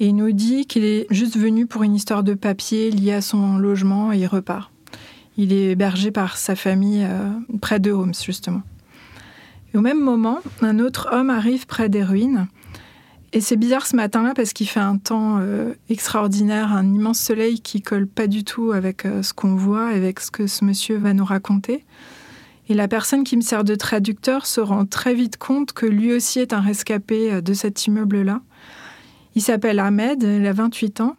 Et 0.00 0.06
il 0.06 0.16
nous 0.16 0.32
dit 0.32 0.66
qu'il 0.66 0.84
est 0.84 1.06
juste 1.10 1.36
venu 1.36 1.66
pour 1.66 1.82
une 1.82 1.94
histoire 1.94 2.24
de 2.24 2.34
papier 2.34 2.90
liée 2.90 3.12
à 3.12 3.20
son 3.20 3.58
logement 3.58 4.12
et 4.12 4.18
il 4.18 4.26
repart. 4.26 4.70
Il 5.36 5.52
est 5.52 5.72
hébergé 5.72 6.10
par 6.10 6.36
sa 6.36 6.56
famille 6.56 7.04
euh, 7.04 7.30
près 7.60 7.80
de 7.80 7.92
Homs, 7.92 8.14
justement. 8.14 8.62
Et 9.72 9.78
au 9.78 9.80
même 9.80 10.00
moment, 10.00 10.38
un 10.62 10.78
autre 10.78 11.08
homme 11.12 11.30
arrive 11.30 11.66
près 11.66 11.88
des 11.88 12.02
ruines 12.02 12.46
et 13.34 13.40
c'est 13.40 13.56
bizarre 13.56 13.84
ce 13.84 13.96
matin-là 13.96 14.32
parce 14.32 14.52
qu'il 14.52 14.68
fait 14.68 14.78
un 14.78 14.96
temps 14.96 15.38
euh, 15.40 15.74
extraordinaire, 15.88 16.72
un 16.72 16.94
immense 16.94 17.18
soleil 17.18 17.60
qui 17.60 17.82
colle 17.82 18.06
pas 18.06 18.28
du 18.28 18.44
tout 18.44 18.70
avec 18.70 19.04
euh, 19.04 19.24
ce 19.24 19.34
qu'on 19.34 19.56
voit, 19.56 19.88
avec 19.88 20.20
ce 20.20 20.30
que 20.30 20.46
ce 20.46 20.64
monsieur 20.64 20.98
va 20.98 21.14
nous 21.14 21.24
raconter. 21.24 21.84
Et 22.68 22.74
la 22.74 22.86
personne 22.86 23.24
qui 23.24 23.36
me 23.36 23.42
sert 23.42 23.64
de 23.64 23.74
traducteur 23.74 24.46
se 24.46 24.60
rend 24.60 24.86
très 24.86 25.14
vite 25.14 25.36
compte 25.36 25.72
que 25.72 25.84
lui 25.84 26.12
aussi 26.14 26.38
est 26.38 26.52
un 26.52 26.60
rescapé 26.60 27.42
de 27.42 27.52
cet 27.52 27.86
immeuble-là. 27.86 28.40
Il 29.34 29.42
s'appelle 29.42 29.78
Ahmed, 29.78 30.22
il 30.22 30.46
a 30.46 30.52
28 30.52 31.00
ans. 31.00 31.16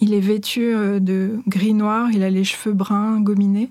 Il 0.00 0.12
est 0.12 0.20
vêtu 0.20 0.74
de 1.00 1.38
gris-noir, 1.46 2.08
il 2.12 2.22
a 2.22 2.30
les 2.30 2.44
cheveux 2.44 2.74
bruns, 2.74 3.20
gominés 3.20 3.70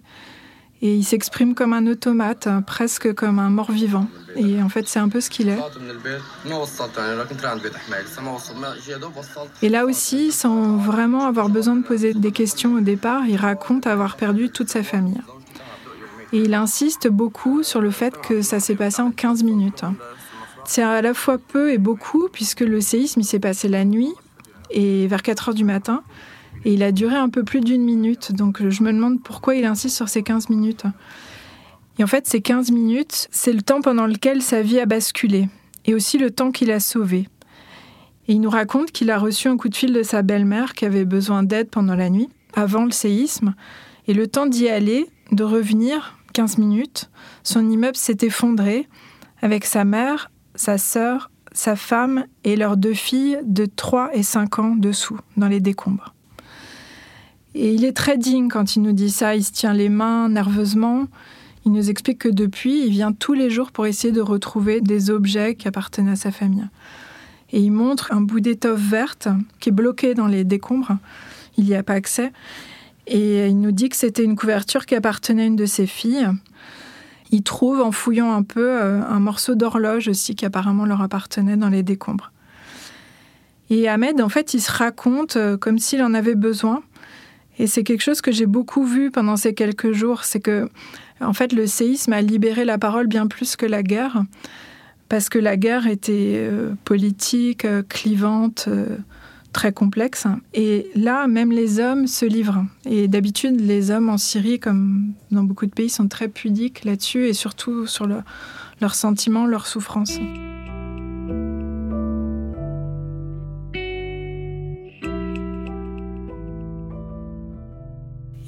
et 0.83 0.93
il 0.93 1.03
s'exprime 1.05 1.55
comme 1.55 1.71
un 1.71 1.87
automate, 1.87 2.49
presque 2.67 3.13
comme 3.13 3.39
un 3.39 3.49
mort-vivant. 3.49 4.05
Et 4.35 4.61
en 4.61 4.67
fait, 4.67 4.85
c'est 4.89 4.99
un 4.99 5.07
peu 5.07 5.21
ce 5.21 5.29
qu'il 5.29 5.47
est. 5.47 5.57
Et 9.61 9.69
là 9.69 9.85
aussi, 9.85 10.33
sans 10.33 10.75
vraiment 10.75 11.25
avoir 11.25 11.47
besoin 11.47 11.77
de 11.77 11.83
poser 11.83 12.13
des 12.13 12.31
questions 12.33 12.75
au 12.75 12.81
départ, 12.81 13.25
il 13.29 13.37
raconte 13.37 13.87
avoir 13.87 14.17
perdu 14.17 14.49
toute 14.49 14.67
sa 14.69 14.83
famille. 14.83 15.21
Et 16.33 16.39
il 16.39 16.53
insiste 16.53 17.07
beaucoup 17.07 17.63
sur 17.63 17.79
le 17.79 17.89
fait 17.89 18.19
que 18.19 18.41
ça 18.41 18.59
s'est 18.59 18.75
passé 18.75 19.01
en 19.01 19.11
15 19.11 19.43
minutes. 19.43 19.85
C'est 20.65 20.81
à 20.81 21.01
la 21.01 21.13
fois 21.13 21.37
peu 21.37 21.71
et 21.71 21.77
beaucoup, 21.77 22.29
puisque 22.31 22.61
le 22.61 22.79
séisme 22.81 23.21
s'est 23.21 23.39
passé 23.39 23.67
la 23.67 23.85
nuit 23.85 24.13
et 24.71 25.07
vers 25.07 25.21
4 25.21 25.49
heures 25.49 25.55
du 25.55 25.65
matin. 25.65 26.03
Et 26.65 26.73
il 26.73 26.83
a 26.83 26.91
duré 26.91 27.15
un 27.15 27.29
peu 27.29 27.43
plus 27.43 27.59
d'une 27.59 27.83
minute. 27.83 28.31
Donc 28.31 28.67
je 28.67 28.83
me 28.83 28.93
demande 28.93 29.21
pourquoi 29.21 29.55
il 29.55 29.65
insiste 29.65 29.95
sur 29.95 30.09
ces 30.09 30.23
15 30.23 30.49
minutes. 30.49 30.85
Et 31.99 32.03
en 32.03 32.07
fait, 32.07 32.25
ces 32.27 32.41
15 32.41 32.71
minutes, 32.71 33.27
c'est 33.31 33.53
le 33.53 33.61
temps 33.61 33.81
pendant 33.81 34.07
lequel 34.07 34.41
sa 34.41 34.61
vie 34.61 34.79
a 34.79 34.85
basculé. 34.85 35.47
Et 35.85 35.93
aussi 35.93 36.17
le 36.17 36.31
temps 36.31 36.51
qu'il 36.51 36.71
a 36.71 36.79
sauvé. 36.79 37.27
Et 38.27 38.33
il 38.33 38.41
nous 38.41 38.49
raconte 38.49 38.91
qu'il 38.91 39.11
a 39.11 39.17
reçu 39.17 39.49
un 39.49 39.57
coup 39.57 39.67
de 39.67 39.75
fil 39.75 39.93
de 39.93 40.01
sa 40.01 40.21
belle-mère 40.21 40.73
qui 40.73 40.85
avait 40.85 41.05
besoin 41.05 41.43
d'aide 41.43 41.69
pendant 41.69 41.95
la 41.95 42.09
nuit, 42.09 42.29
avant 42.53 42.85
le 42.85 42.91
séisme. 42.91 43.53
Et 44.07 44.13
le 44.13 44.27
temps 44.27 44.45
d'y 44.45 44.69
aller, 44.69 45.07
de 45.33 45.43
revenir, 45.43 46.17
15 46.33 46.57
minutes, 46.57 47.09
son 47.43 47.69
immeuble 47.69 47.97
s'est 47.97 48.17
effondré 48.21 48.87
avec 49.41 49.65
sa 49.65 49.83
mère, 49.83 50.31
sa 50.55 50.77
sœur, 50.77 51.31
sa 51.51 51.75
femme 51.75 52.25
et 52.43 52.55
leurs 52.55 52.77
deux 52.77 52.93
filles 52.93 53.39
de 53.43 53.65
3 53.65 54.15
et 54.15 54.23
5 54.23 54.59
ans 54.59 54.75
dessous, 54.75 55.19
dans 55.37 55.47
les 55.47 55.59
décombres. 55.59 56.13
Et 57.55 57.73
il 57.73 57.85
est 57.85 57.95
très 57.95 58.17
digne 58.17 58.47
quand 58.49 58.75
il 58.75 58.81
nous 58.81 58.93
dit 58.93 59.11
ça, 59.11 59.35
il 59.35 59.43
se 59.43 59.51
tient 59.51 59.73
les 59.73 59.89
mains 59.89 60.29
nerveusement. 60.29 61.05
Il 61.65 61.71
nous 61.71 61.89
explique 61.89 62.19
que 62.19 62.29
depuis, 62.29 62.85
il 62.85 62.91
vient 62.91 63.11
tous 63.11 63.33
les 63.33 63.49
jours 63.49 63.71
pour 63.71 63.85
essayer 63.85 64.11
de 64.11 64.21
retrouver 64.21 64.81
des 64.81 65.11
objets 65.11 65.55
qui 65.55 65.67
appartenaient 65.67 66.11
à 66.11 66.15
sa 66.15 66.31
famille. 66.31 66.67
Et 67.51 67.59
il 67.59 67.71
montre 67.71 68.11
un 68.11 68.21
bout 68.21 68.39
d'étoffe 68.39 68.81
verte 68.81 69.27
qui 69.59 69.69
est 69.69 69.71
bloqué 69.73 70.15
dans 70.15 70.27
les 70.27 70.43
décombres. 70.43 70.97
Il 71.57 71.65
n'y 71.65 71.75
a 71.75 71.83
pas 71.83 71.93
accès. 71.93 72.33
Et 73.05 73.47
il 73.47 73.59
nous 73.59 73.71
dit 73.71 73.89
que 73.89 73.95
c'était 73.95 74.23
une 74.23 74.35
couverture 74.35 74.87
qui 74.87 74.95
appartenait 74.95 75.43
à 75.43 75.45
une 75.45 75.55
de 75.55 75.67
ses 75.67 75.85
filles. 75.85 76.27
Il 77.33 77.41
trouve, 77.41 77.81
en 77.81 77.91
fouillant 77.91 78.31
un 78.31 78.43
peu, 78.43 78.79
euh, 78.79 79.01
un 79.01 79.19
morceau 79.19 79.55
d'horloge 79.55 80.07
aussi 80.07 80.35
qui 80.35 80.45
apparemment 80.45 80.85
leur 80.85 81.01
appartenait 81.01 81.57
dans 81.57 81.69
les 81.69 81.81
décombres. 81.81 82.31
Et 83.71 83.89
Ahmed, 83.89 84.21
en 84.21 84.29
fait, 84.29 84.53
il 84.53 84.61
se 84.61 84.71
raconte 84.71 85.35
euh, 85.35 85.57
comme 85.57 85.79
s'il 85.79 86.03
en 86.03 86.13
avait 86.13 86.35
besoin 86.35 86.83
et 87.57 87.65
c'est 87.65 87.83
quelque 87.83 88.01
chose 88.01 88.21
que 88.21 88.31
j'ai 88.31 88.45
beaucoup 88.45 88.85
vu 88.85 89.09
pendant 89.09 89.35
ces 89.35 89.55
quelques 89.55 89.93
jours, 89.93 90.25
c'est 90.25 90.39
que 90.39 90.69
en 91.21 91.33
fait 91.33 91.53
le 91.53 91.65
séisme 91.65 92.13
a 92.13 92.21
libéré 92.21 92.65
la 92.65 92.77
parole 92.77 93.07
bien 93.07 93.25
plus 93.27 93.55
que 93.55 93.65
la 93.65 93.81
guerre, 93.81 94.23
parce 95.09 95.27
que 95.29 95.39
la 95.39 95.57
guerre 95.57 95.87
était 95.87 96.35
euh, 96.35 96.73
politique, 96.85 97.65
clivante, 97.89 98.69
très 99.53 99.71
complexe. 99.71 100.27
Et 100.53 100.87
là, 100.95 101.27
même 101.27 101.51
les 101.51 101.79
hommes 101.79 102.07
se 102.07 102.25
livrent. 102.25 102.65
Et 102.85 103.07
d'habitude, 103.07 103.61
les 103.61 103.91
hommes 103.91 104.09
en 104.09 104.17
Syrie, 104.17 104.59
comme 104.59 105.13
dans 105.31 105.43
beaucoup 105.43 105.65
de 105.65 105.71
pays, 105.71 105.89
sont 105.89 106.07
très 106.07 106.27
pudiques 106.27 106.83
là-dessus, 106.83 107.27
et 107.27 107.33
surtout 107.33 107.87
sur 107.87 108.07
leurs 108.07 108.95
sentiments, 108.95 109.45
leurs 109.45 109.67
souffrances. 109.67 110.19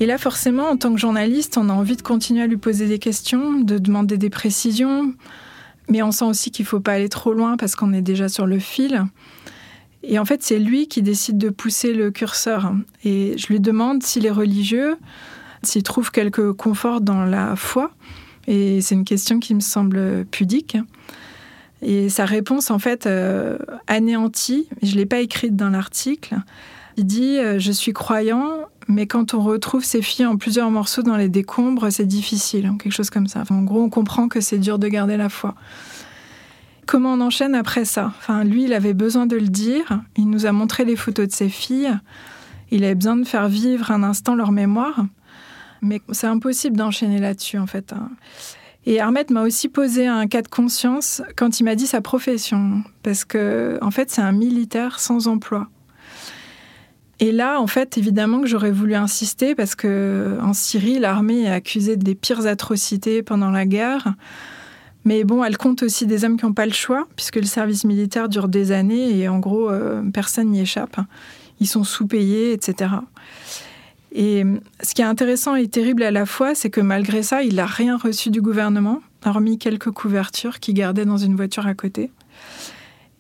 Et 0.02 0.06
là, 0.06 0.18
forcément, 0.18 0.70
en 0.70 0.76
tant 0.76 0.92
que 0.94 1.00
journaliste, 1.00 1.58
on 1.58 1.70
a 1.70 1.74
envie 1.74 1.96
de 1.96 2.02
continuer 2.02 2.42
à 2.42 2.48
lui 2.48 2.58
poser 2.58 2.88
des 2.88 3.00
questions, 3.00 3.62
de 3.62 3.78
demander 3.78 4.18
des 4.18 4.30
précisions, 4.30 5.14
mais 5.88 6.04
on 6.04 6.12
sent 6.12 6.26
aussi 6.26 6.52
qu'il 6.52 6.64
ne 6.64 6.68
faut 6.68 6.82
pas 6.82 6.94
aller 6.94 7.08
trop 7.08 7.34
loin 7.34 7.56
parce 7.56 7.76
qu'on 7.76 7.94
est 7.94 8.02
déjà 8.02 8.28
sur 8.28 8.46
le 8.46 8.60
fil. 8.60 9.06
Et 10.08 10.20
en 10.20 10.26
fait, 10.26 10.44
c'est 10.44 10.60
lui 10.60 10.88
qui 10.88 11.02
décide 11.02 11.38
de 11.38 11.50
pousser 11.50 11.94
le 11.94 12.12
curseur. 12.12 12.74
Et 13.04 13.38
je 13.38 13.48
lui 13.48 13.60
demande 13.60 14.04
s'il 14.04 14.26
est 14.26 14.32
religieux, 14.32 14.98
s'il 15.64 15.84
trouve 15.84 16.12
quelque 16.12 16.52
confort 16.52 17.02
dans 17.02 17.26
la 17.26 17.56
foi. 17.56 17.92
Et 18.48 18.82
c'est 18.82 18.96
une 18.96 19.06
question 19.06 19.40
qui 19.40 19.56
me 19.56 19.60
semble 19.60 20.26
pudique. 20.26 20.78
Et 21.82 22.10
sa 22.10 22.26
réponse, 22.26 22.72
en 22.72 22.80
fait, 22.80 23.06
euh, 23.06 23.58
anéantie, 23.88 24.68
je 24.82 24.94
ne 24.94 24.98
l'ai 24.98 25.06
pas 25.06 25.20
écrite 25.20 25.56
dans 25.56 25.70
l'article. 25.70 26.36
Il 26.98 27.06
dit 27.06 27.38
euh, 27.38 27.60
Je 27.60 27.72
suis 27.72 27.94
croyant, 27.94 28.60
mais 28.88 29.08
quand 29.08 29.34
on 29.34 29.42
retrouve 29.42 29.84
ses 29.84 30.02
filles 30.02 30.26
en 30.26 30.38
plusieurs 30.38 30.70
morceaux 30.72 31.02
dans 31.02 31.18
les 31.18 31.30
décombres, 31.30 31.92
c'est 31.92 32.06
difficile, 32.06 32.72
quelque 32.82 32.94
chose 32.94 33.10
comme 33.10 33.28
ça. 33.28 33.44
en 33.50 33.64
gros, 33.64 33.82
on 33.82 33.90
comprend 33.90 34.28
que 34.28 34.40
c'est 34.40 34.60
dur 34.60 34.80
de 34.80 34.88
garder 34.88 35.18
la 35.18 35.30
foi. 35.30 35.56
Comment 36.86 37.14
on 37.14 37.22
enchaîne 37.22 37.56
après 37.56 37.86
ça 37.86 38.14
Enfin, 38.18 38.44
lui, 38.44 38.64
il 38.64 38.74
avait 38.74 38.94
besoin 38.94 39.26
de 39.26 39.36
le 39.36 39.48
dire. 39.48 40.02
Il 40.18 40.30
nous 40.30 40.46
a 40.46 40.52
montré 40.52 40.86
les 40.86 40.96
photos 40.96 41.28
de 41.28 41.32
ses 41.32 41.50
filles. 41.50 41.94
Il 42.72 42.84
avait 42.84 42.96
besoin 42.96 43.16
de 43.16 43.26
faire 43.26 43.48
vivre 43.48 43.92
un 43.92 44.04
instant 44.04 44.36
leur 44.36 44.52
mémoire. 44.52 45.06
Mais 45.82 46.02
c'est 46.12 46.28
impossible 46.28 46.78
d'enchaîner 46.78 47.20
là-dessus, 47.20 47.58
en 47.58 47.68
fait. 47.68 47.94
Hein. 47.94 48.10
Et 48.86 49.00
Armette 49.00 49.32
m'a 49.32 49.42
aussi 49.42 49.68
posé 49.68 50.08
un 50.08 50.28
cas 50.28 50.42
de 50.42 50.48
conscience 50.48 51.22
quand 51.36 51.60
il 51.60 51.64
m'a 51.64 51.76
dit 51.76 51.88
sa 51.88 52.02
profession. 52.02 52.84
Parce 53.04 53.26
que, 53.26 53.78
en 53.82 53.92
fait, 53.92 54.12
c'est 54.12 54.22
un 54.22 54.32
militaire 54.32 55.00
sans 55.00 55.28
emploi. 55.28 55.68
Et 57.20 57.32
là, 57.32 57.60
en 57.62 57.68
fait, 57.68 57.98
évidemment 57.98 58.42
que 58.42 58.48
j'aurais 58.48 58.72
voulu 58.72 58.94
insister 58.94 59.56
parce 59.56 59.76
que 59.76 60.38
en 60.42 60.54
Syrie, 60.54 61.00
l'armée 61.00 61.44
est 61.44 61.52
accusée 61.52 61.96
des 61.96 62.14
pires 62.14 62.46
atrocités 62.46 63.24
pendant 63.24 63.52
la 63.52 63.66
guerre. 63.66 64.16
Mais 65.06 65.24
bon, 65.24 65.44
elle 65.44 65.58
compte 65.58 65.84
aussi 65.84 66.08
des 66.08 66.26
hommes 66.26 66.36
qui 66.38 66.46
n'ont 66.46 66.54
pas 66.54 66.66
le 66.66 66.74
choix, 66.74 67.08
puisque 67.16 67.36
le 67.36 67.44
service 67.44 67.86
militaire 67.86 68.28
dure 68.28 68.48
des 68.48 68.72
années 68.72 69.18
et 69.18 69.30
en 69.30 69.40
gros, 69.40 69.70
euh, 69.70 70.02
personne 70.12 70.50
n'y 70.50 70.62
échappe. 70.62 71.00
Ils 71.60 71.68
sont 71.68 71.84
sous-payés, 71.84 72.52
etc. 72.52 72.96
Et 74.12 74.44
ce 74.82 74.94
qui 74.94 75.02
est 75.02 75.06
intéressant 75.06 75.56
et 75.56 75.68
terrible 75.68 76.02
à 76.02 76.12
la 76.12 76.26
fois, 76.26 76.56
c'est 76.56 76.70
que 76.70 76.82
malgré 76.82 77.22
ça, 77.22 77.44
il 77.44 77.56
n'a 77.56 77.66
rien 77.66 77.98
reçu 77.98 78.30
du 78.30 78.42
gouvernement, 78.42 79.02
hormis 79.26 79.58
quelques 79.58 79.92
couvertures 79.92 80.60
qu'il 80.60 80.74
gardait 80.74 81.06
dans 81.06 81.18
une 81.18 81.36
voiture 81.36 81.68
à 81.68 81.74
côté. 81.74 82.12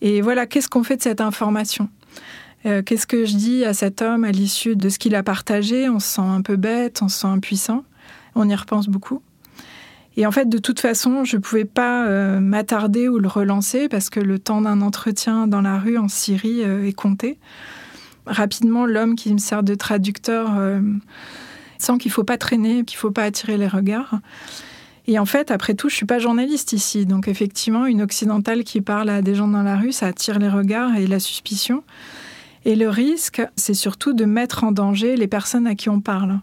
Et 0.01 0.21
voilà, 0.21 0.45
qu'est-ce 0.47 0.69
qu'on 0.69 0.83
fait 0.83 0.97
de 0.97 1.01
cette 1.01 1.21
information? 1.21 1.89
Euh, 2.65 2.81
Qu'est-ce 2.81 3.07
que 3.07 3.25
je 3.25 3.35
dis 3.35 3.65
à 3.65 3.73
cet 3.73 4.01
homme 4.01 4.23
à 4.23 4.31
l'issue 4.31 4.75
de 4.75 4.89
ce 4.89 4.97
qu'il 4.97 5.15
a 5.15 5.23
partagé? 5.23 5.89
On 5.89 5.99
se 5.99 6.07
sent 6.07 6.21
un 6.21 6.41
peu 6.41 6.55
bête, 6.55 7.01
on 7.01 7.09
se 7.09 7.19
sent 7.19 7.27
impuissant, 7.27 7.83
on 8.33 8.47
y 8.49 8.55
repense 8.55 8.87
beaucoup. 8.87 9.21
Et 10.17 10.25
en 10.25 10.31
fait, 10.31 10.47
de 10.47 10.57
toute 10.57 10.79
façon, 10.79 11.25
je 11.25 11.35
ne 11.35 11.41
pouvais 11.41 11.65
pas 11.65 12.07
euh, 12.07 12.39
m'attarder 12.39 13.09
ou 13.09 13.19
le 13.19 13.27
relancer 13.27 13.89
parce 13.89 14.09
que 14.09 14.19
le 14.19 14.39
temps 14.39 14.61
d'un 14.61 14.81
entretien 14.81 15.47
dans 15.47 15.61
la 15.61 15.77
rue 15.77 15.97
en 15.97 16.07
Syrie 16.07 16.63
euh, 16.63 16.87
est 16.87 16.93
compté. 16.93 17.37
Rapidement, 18.25 18.85
l'homme 18.85 19.15
qui 19.15 19.33
me 19.33 19.37
sert 19.37 19.61
de 19.61 19.75
traducteur 19.75 20.57
euh, 20.57 20.79
sent 21.77 21.97
qu'il 21.99 22.09
ne 22.09 22.13
faut 22.13 22.23
pas 22.23 22.37
traîner, 22.37 22.83
qu'il 22.85 22.95
ne 22.95 22.99
faut 22.99 23.11
pas 23.11 23.23
attirer 23.23 23.57
les 23.57 23.67
regards. 23.67 24.19
Et 25.07 25.19
en 25.19 25.25
fait, 25.25 25.51
après 25.51 25.75
tout, 25.75 25.89
je 25.89 25.93
ne 25.93 25.97
suis 25.97 26.05
pas 26.05 26.17
journaliste 26.17 26.73
ici. 26.73 27.05
Donc 27.05 27.27
effectivement, 27.27 27.85
une 27.85 28.01
occidentale 28.01 28.63
qui 28.63 28.81
parle 28.81 29.09
à 29.09 29.21
des 29.21 29.35
gens 29.35 29.47
dans 29.47 29.63
la 29.63 29.75
rue, 29.75 29.91
ça 29.91 30.07
attire 30.07 30.39
les 30.39 30.49
regards 30.49 30.95
et 30.95 31.07
la 31.07 31.19
suspicion. 31.19 31.83
Et 32.63 32.75
le 32.75 32.89
risque, 32.89 33.43
c'est 33.55 33.75
surtout 33.75 34.13
de 34.13 34.25
mettre 34.25 34.63
en 34.63 34.71
danger 34.71 35.15
les 35.15 35.27
personnes 35.27 35.67
à 35.67 35.75
qui 35.75 35.89
on 35.89 36.01
parle. 36.01 36.39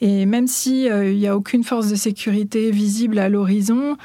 Et 0.00 0.26
même 0.26 0.46
s'il 0.46 0.88
euh, 0.88 1.14
n'y 1.14 1.26
a 1.26 1.36
aucune 1.36 1.64
force 1.64 1.88
de 1.88 1.94
sécurité 1.94 2.70
visible 2.70 3.18
à 3.18 3.28
l'horizon, 3.28 3.96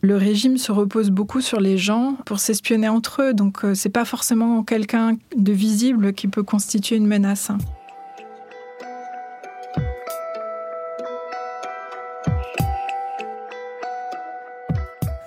le 0.00 0.16
régime 0.16 0.56
se 0.56 0.72
repose 0.72 1.10
beaucoup 1.10 1.40
sur 1.40 1.60
les 1.60 1.78
gens 1.78 2.16
pour 2.26 2.40
s'espionner 2.40 2.88
entre 2.88 3.22
eux. 3.22 3.34
Donc 3.34 3.64
euh, 3.64 3.74
c'est 3.74 3.88
pas 3.88 4.04
forcément 4.04 4.62
quelqu'un 4.62 5.16
de 5.36 5.52
visible 5.52 6.12
qui 6.12 6.28
peut 6.28 6.42
constituer 6.42 6.96
une 6.96 7.06
menace. 7.06 7.50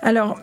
Alors, 0.02 0.38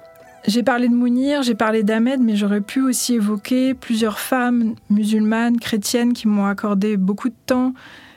j'ai 0.46 0.62
parlé 0.62 0.90
de 0.90 0.94
Mounir, 0.94 1.42
j'ai 1.42 1.56
parlé 1.56 1.84
d'Ahmed, 1.84 2.20
mais 2.20 2.36
j'aurais 2.36 2.60
pu 2.60 2.82
aussi 2.82 3.14
évoquer 3.14 3.74
plusieurs 3.74 4.20
femmes 4.20 4.76
musulmanes, 4.90 5.58
chrétiennes 5.58 6.12
qui 6.12 6.28
m'ont 6.28 6.48
accordé 6.48 6.98
beaucoup 6.98 7.30
de 7.30 7.36
temps, 7.46 7.74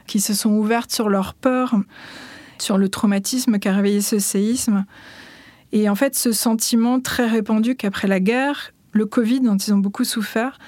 qui 0.07 0.21
se 0.21 0.35
sont 0.35 0.51
ouvertes 0.51 0.93
sur 0.93 1.09
leur 1.09 1.35
peur, 1.35 1.75
sur 2.59 2.79
le 2.79 2.89
traumatisme 2.89 3.59
qu'a 3.59 3.73
réveillé 3.73 4.01
ce 4.01 4.19
séisme. 4.19 4.85
Et 5.73 5.89
en 5.89 5.95
fait, 5.95 6.17
ce 6.17 6.33
sentiment 6.33 7.01
très 7.01 7.27
répandu 7.27 7.75
qu'après 7.75 8.09
la 8.09 8.21
guerre, 8.21 8.73
le 8.93 9.07
Covid 9.07 9.41
dont 9.41 9.57
ils 9.57 9.75
ont 9.75 9.79
beaucoup 9.79 10.05
souffert, 10.05 10.59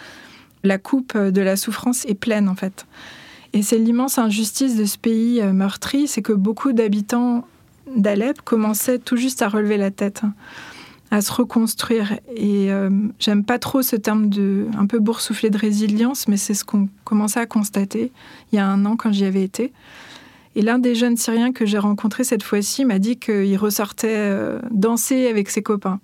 la 0.65 0.79
coupe 0.79 1.17
de 1.17 1.41
la 1.41 1.57
souffrance 1.57 2.05
est 2.07 2.15
pleine 2.15 2.49
en 2.49 2.55
fait. 2.55 2.87
Et 3.53 3.63
c'est 3.63 3.79
l'immense 3.79 4.19
injustice 4.19 4.77
de 4.77 4.85
ce 4.85 4.99
pays 4.99 5.41
euh, 5.41 5.53
meurtri, 5.53 6.07
c'est 6.07 6.23
que 6.23 6.33
beaucoup 6.33 6.73
d'habitants 6.73 7.47
d'Alep 7.97 8.43
commençaient 8.43 8.99
tout 8.99 9.17
juste 9.17 9.41
à 9.41 9.49
relever 9.49 9.79
la 9.79 9.91
tête 9.91 10.23
à 11.11 11.21
se 11.21 11.33
reconstruire. 11.33 12.19
Et 12.35 12.71
euh, 12.73 12.91
j'aime 13.19 13.45
pas 13.45 13.59
trop 13.59 13.83
ce 13.83 13.97
terme 13.97 14.29
de 14.29 14.67
un 14.77 14.87
peu 14.87 14.99
boursouflé 14.99 15.51
de 15.51 15.59
résilience, 15.59 16.29
mais 16.29 16.37
c'est 16.37 16.55
ce 16.55 16.65
qu'on 16.65 16.89
commençait 17.05 17.41
à 17.41 17.47
constater 17.47 18.13
il 18.53 18.57
y 18.57 18.59
a 18.59 18.67
un 18.67 18.85
an 18.85 18.97
quand 18.97 19.13
j'y 19.13 19.25
avais 19.25 19.43
été. 19.43 19.73
Et 20.55 20.63
l'un 20.63 20.79
des 20.79 20.95
jeunes 20.95 21.17
Syriens 21.17 21.53
que 21.53 21.67
j'ai 21.67 21.79
rencontré 21.79 22.25
cette 22.25 22.43
fois-ci 22.43 22.85
m'a 22.85 22.99
dit 22.99 23.17
qu'il 23.17 23.57
ressortait 23.57 24.17
euh, 24.17 24.61
danser 24.71 25.29
avec 25.29 25.51
ses 25.51 25.63
copains. 25.63 26.01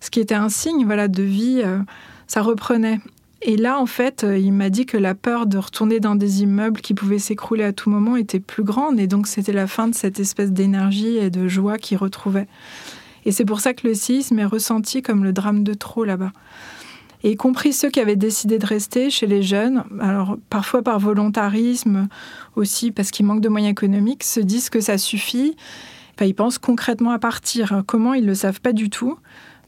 Ce 0.00 0.10
qui 0.10 0.20
était 0.20 0.34
un 0.34 0.48
signe 0.48 0.84
voilà, 0.84 1.08
de 1.08 1.22
vie, 1.22 1.60
euh, 1.64 1.78
ça 2.26 2.42
reprenait. 2.42 3.00
Et 3.42 3.56
là, 3.56 3.78
en 3.78 3.86
fait, 3.86 4.24
il 4.28 4.52
m'a 4.52 4.70
dit 4.70 4.86
que 4.86 4.96
la 4.96 5.14
peur 5.14 5.46
de 5.46 5.58
retourner 5.58 6.00
dans 6.00 6.14
des 6.14 6.42
immeubles 6.42 6.80
qui 6.80 6.94
pouvaient 6.94 7.18
s'écrouler 7.18 7.64
à 7.64 7.72
tout 7.72 7.90
moment 7.90 8.16
était 8.16 8.40
plus 8.40 8.64
grande. 8.64 8.98
Et 8.98 9.06
donc, 9.06 9.26
c'était 9.26 9.52
la 9.52 9.66
fin 9.66 9.88
de 9.88 9.94
cette 9.94 10.18
espèce 10.18 10.52
d'énergie 10.52 11.18
et 11.18 11.28
de 11.28 11.46
joie 11.46 11.76
qu'il 11.76 11.98
retrouvait. 11.98 12.48
Et 13.26 13.32
c'est 13.32 13.44
pour 13.44 13.60
ça 13.60 13.74
que 13.74 13.86
le 13.86 13.92
séisme 13.92 14.38
est 14.38 14.46
ressenti 14.46 15.02
comme 15.02 15.24
le 15.24 15.34
drame 15.34 15.64
de 15.64 15.74
trop 15.74 16.04
là-bas. 16.04 16.32
Et 17.22 17.32
y 17.32 17.36
compris 17.36 17.72
ceux 17.72 17.90
qui 17.90 18.00
avaient 18.00 18.16
décidé 18.16 18.58
de 18.58 18.66
rester 18.66 19.10
chez 19.10 19.26
les 19.26 19.42
jeunes, 19.42 19.84
alors 20.00 20.38
parfois 20.48 20.82
par 20.82 20.98
volontarisme, 20.98 22.08
aussi 22.54 22.92
parce 22.92 23.10
qu'ils 23.10 23.26
manquent 23.26 23.40
de 23.40 23.48
moyens 23.48 23.72
économiques, 23.72 24.22
se 24.22 24.40
disent 24.40 24.70
que 24.70 24.80
ça 24.80 24.96
suffit. 24.96 25.56
ils 26.20 26.34
pensent 26.34 26.58
concrètement 26.58 27.10
à 27.10 27.18
partir. 27.18 27.82
Comment 27.86 28.14
Ils 28.14 28.22
ne 28.22 28.28
le 28.28 28.34
savent 28.34 28.60
pas 28.62 28.72
du 28.72 28.88
tout 28.88 29.18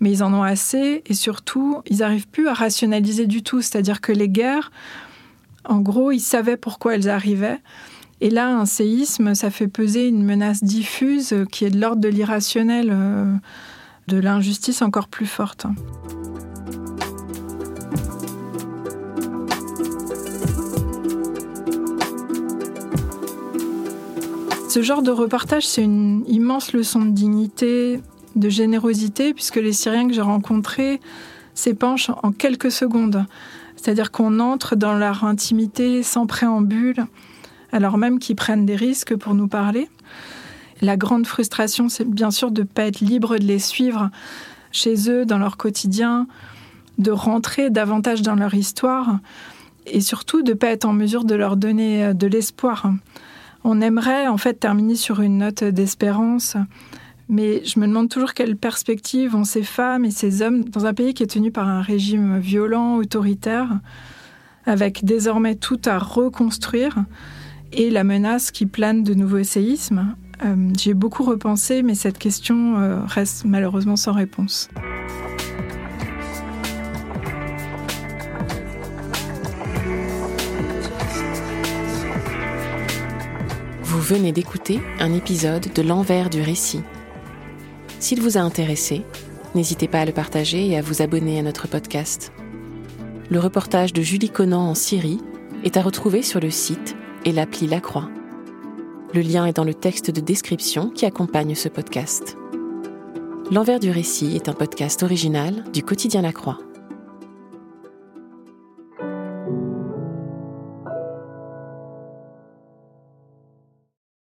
mais 0.01 0.13
ils 0.13 0.23
en 0.23 0.33
ont 0.33 0.43
assez 0.43 1.03
et 1.07 1.15
surtout, 1.15 1.83
ils 1.87 1.99
n'arrivent 1.99 2.29
plus 2.29 2.49
à 2.49 2.55
rationaliser 2.55 3.27
du 3.27 3.43
tout. 3.43 3.63
C'est-à-dire 3.63 4.01
que 4.01 4.13
les 4.13 4.29
guerres, 4.29 4.71
en 5.65 5.81
gros, 5.81 6.13
ils 6.13 6.21
savaient 6.21 6.57
pourquoi 6.57 6.95
elles 6.95 7.09
arrivaient. 7.09 7.59
Et 8.21 8.31
là, 8.31 8.49
un 8.49 8.67
séisme, 8.67 9.35
ça 9.35 9.51
fait 9.51 9.69
peser 9.69 10.09
une 10.09 10.25
menace 10.25 10.65
diffuse 10.65 11.35
qui 11.53 11.65
est 11.65 11.71
de 11.71 11.81
l'ordre 11.81 12.01
de 12.01 12.09
l'irrationnel, 12.09 12.89
euh, 12.91 13.33
de 14.09 14.19
l'injustice 14.19 14.83
encore 14.83 15.07
plus 15.07 15.27
forte. 15.27 15.67
Ce 24.69 24.83
genre 24.83 25.03
de 25.03 25.11
reportage, 25.11 25.67
c'est 25.67 25.83
une 25.83 26.25
immense 26.27 26.73
leçon 26.73 27.05
de 27.05 27.11
dignité, 27.11 28.01
de 28.35 28.49
générosité, 28.49 29.33
puisque 29.33 29.57
les 29.57 29.73
Syriens 29.73 30.09
que 30.09 30.15
j'ai 30.15 30.21
rencontrés 30.21 31.01
s'épanchent 31.55 32.11
en 32.23 32.33
quelques 32.33 32.71
secondes. 32.71 33.25
C'est-à-dire 33.77 34.11
qu'on 34.11 34.41
entre 34.41 34.75
dans 34.75 34.95
leur 34.95 35.25
intimité 35.25 36.03
sans 36.03 36.27
préambule, 36.27 37.07
alors 37.73 37.99
même 37.99 38.19
qu'ils 38.19 38.37
prennent 38.37 38.67
des 38.67 38.77
risques 38.77 39.17
pour 39.17 39.35
nous 39.35 39.49
parler. 39.49 39.89
La 40.81 40.97
grande 40.97 41.27
frustration, 41.27 41.89
c'est 41.89 42.09
bien 42.09 42.31
sûr 42.31 42.51
de 42.51 42.63
ne 42.63 42.67
pas 42.67 42.85
être 42.85 43.01
libre 43.01 43.39
de 43.39 43.45
les 43.45 43.59
suivre 43.59 44.11
chez 44.71 45.11
eux, 45.11 45.25
dans 45.25 45.39
leur 45.39 45.57
quotidien, 45.57 46.27
de 46.99 47.11
rentrer 47.11 47.71
davantage 47.71 48.23
dans 48.23 48.35
leur 48.35 48.55
histoire 48.55 49.19
et 49.87 50.01
surtout 50.01 50.43
de 50.43 50.51
ne 50.51 50.57
pas 50.57 50.69
être 50.69 50.85
en 50.85 50.93
mesure 50.93 51.25
de 51.25 51.35
leur 51.35 51.57
donner 51.57 52.05
euh, 52.05 52.13
de 52.13 52.27
l'espoir. 52.27 52.93
On 53.65 53.81
aimerait 53.81 54.29
en 54.29 54.37
fait 54.37 54.55
terminer 54.55 54.95
sur 54.95 55.21
une 55.21 55.39
note 55.39 55.65
d'espérance, 55.65 56.57
mais 57.29 57.65
je 57.65 57.81
me 57.81 57.87
demande 57.87 58.09
toujours 58.09 58.35
quelle 58.35 58.57
perspective 58.57 59.35
ont 59.35 59.45
ces 59.45 59.63
femmes 59.63 60.05
et 60.05 60.11
ces 60.11 60.43
hommes 60.43 60.65
dans 60.65 60.87
un 60.87 60.95
pays 60.95 61.15
qui 61.15 61.23
est 61.23 61.29
tenu 61.29 61.51
par 61.51 61.69
un 61.69 61.83
régime 61.83 62.39
violent, 62.39 62.97
autoritaire, 62.97 63.81
avec 64.65 65.05
désormais 65.05 65.55
tout 65.55 65.81
à 65.87 65.99
reconstruire 65.99 66.97
et 67.73 67.91
la 67.91 68.05
menace 68.05 68.51
qui 68.51 68.67
plane 68.67 69.03
de 69.03 69.15
nouveaux 69.15 69.43
séismes. 69.43 70.15
Euh, 70.45 70.71
J'ai 70.79 70.95
beaucoup 70.95 71.25
repensé, 71.25 71.83
mais 71.83 71.95
cette 71.95 72.19
question 72.19 72.79
euh, 72.79 73.01
reste 73.05 73.45
malheureusement 73.45 73.97
sans 73.97 74.13
réponse. 74.13 74.69
Vous 83.83 84.01
venez 84.01 84.33
d'écouter 84.33 84.81
un 85.01 85.13
épisode 85.13 85.67
de 85.75 85.83
L'envers 85.83 86.31
du 86.31 86.41
récit. 86.41 86.83
S'il 87.99 88.23
vous 88.23 88.39
a 88.39 88.41
intéressé, 88.41 89.03
n'hésitez 89.55 89.89
pas 89.89 90.01
à 90.01 90.05
le 90.05 90.13
partager 90.13 90.69
et 90.69 90.79
à 90.79 90.83
vous 90.83 91.03
abonner 91.03 91.39
à 91.39 91.43
notre 91.43 91.67
podcast. 91.67 92.33
Le 93.31 93.41
reportage 93.41 93.93
de 93.93 94.01
Julie 94.01 94.31
Conan 94.31 94.71
en 94.71 94.75
Syrie 94.75 95.19
est 95.65 95.77
à 95.77 95.83
retrouver 95.83 96.23
sur 96.23 96.41
le 96.41 96.51
site 96.51 96.97
et 97.29 97.33
l'appli 97.33 97.67
La 97.67 97.81
Croix. 97.81 98.09
Le 99.13 99.21
lien 99.21 99.45
est 99.45 99.53
dans 99.53 99.65
le 99.65 99.75
texte 99.75 100.11
de 100.11 100.21
description 100.21 100.89
qui 100.89 101.05
accompagne 101.05 101.55
ce 101.55 101.69
podcast. 101.69 102.39
L'envers 103.51 103.81
du 103.81 103.91
récit 103.91 104.35
est 104.35 104.49
un 104.49 104.55
podcast 104.55 105.03
original 105.03 105.63
du 105.71 105.83
quotidien 105.83 106.23
La 106.23 106.33
Croix. 106.33 106.59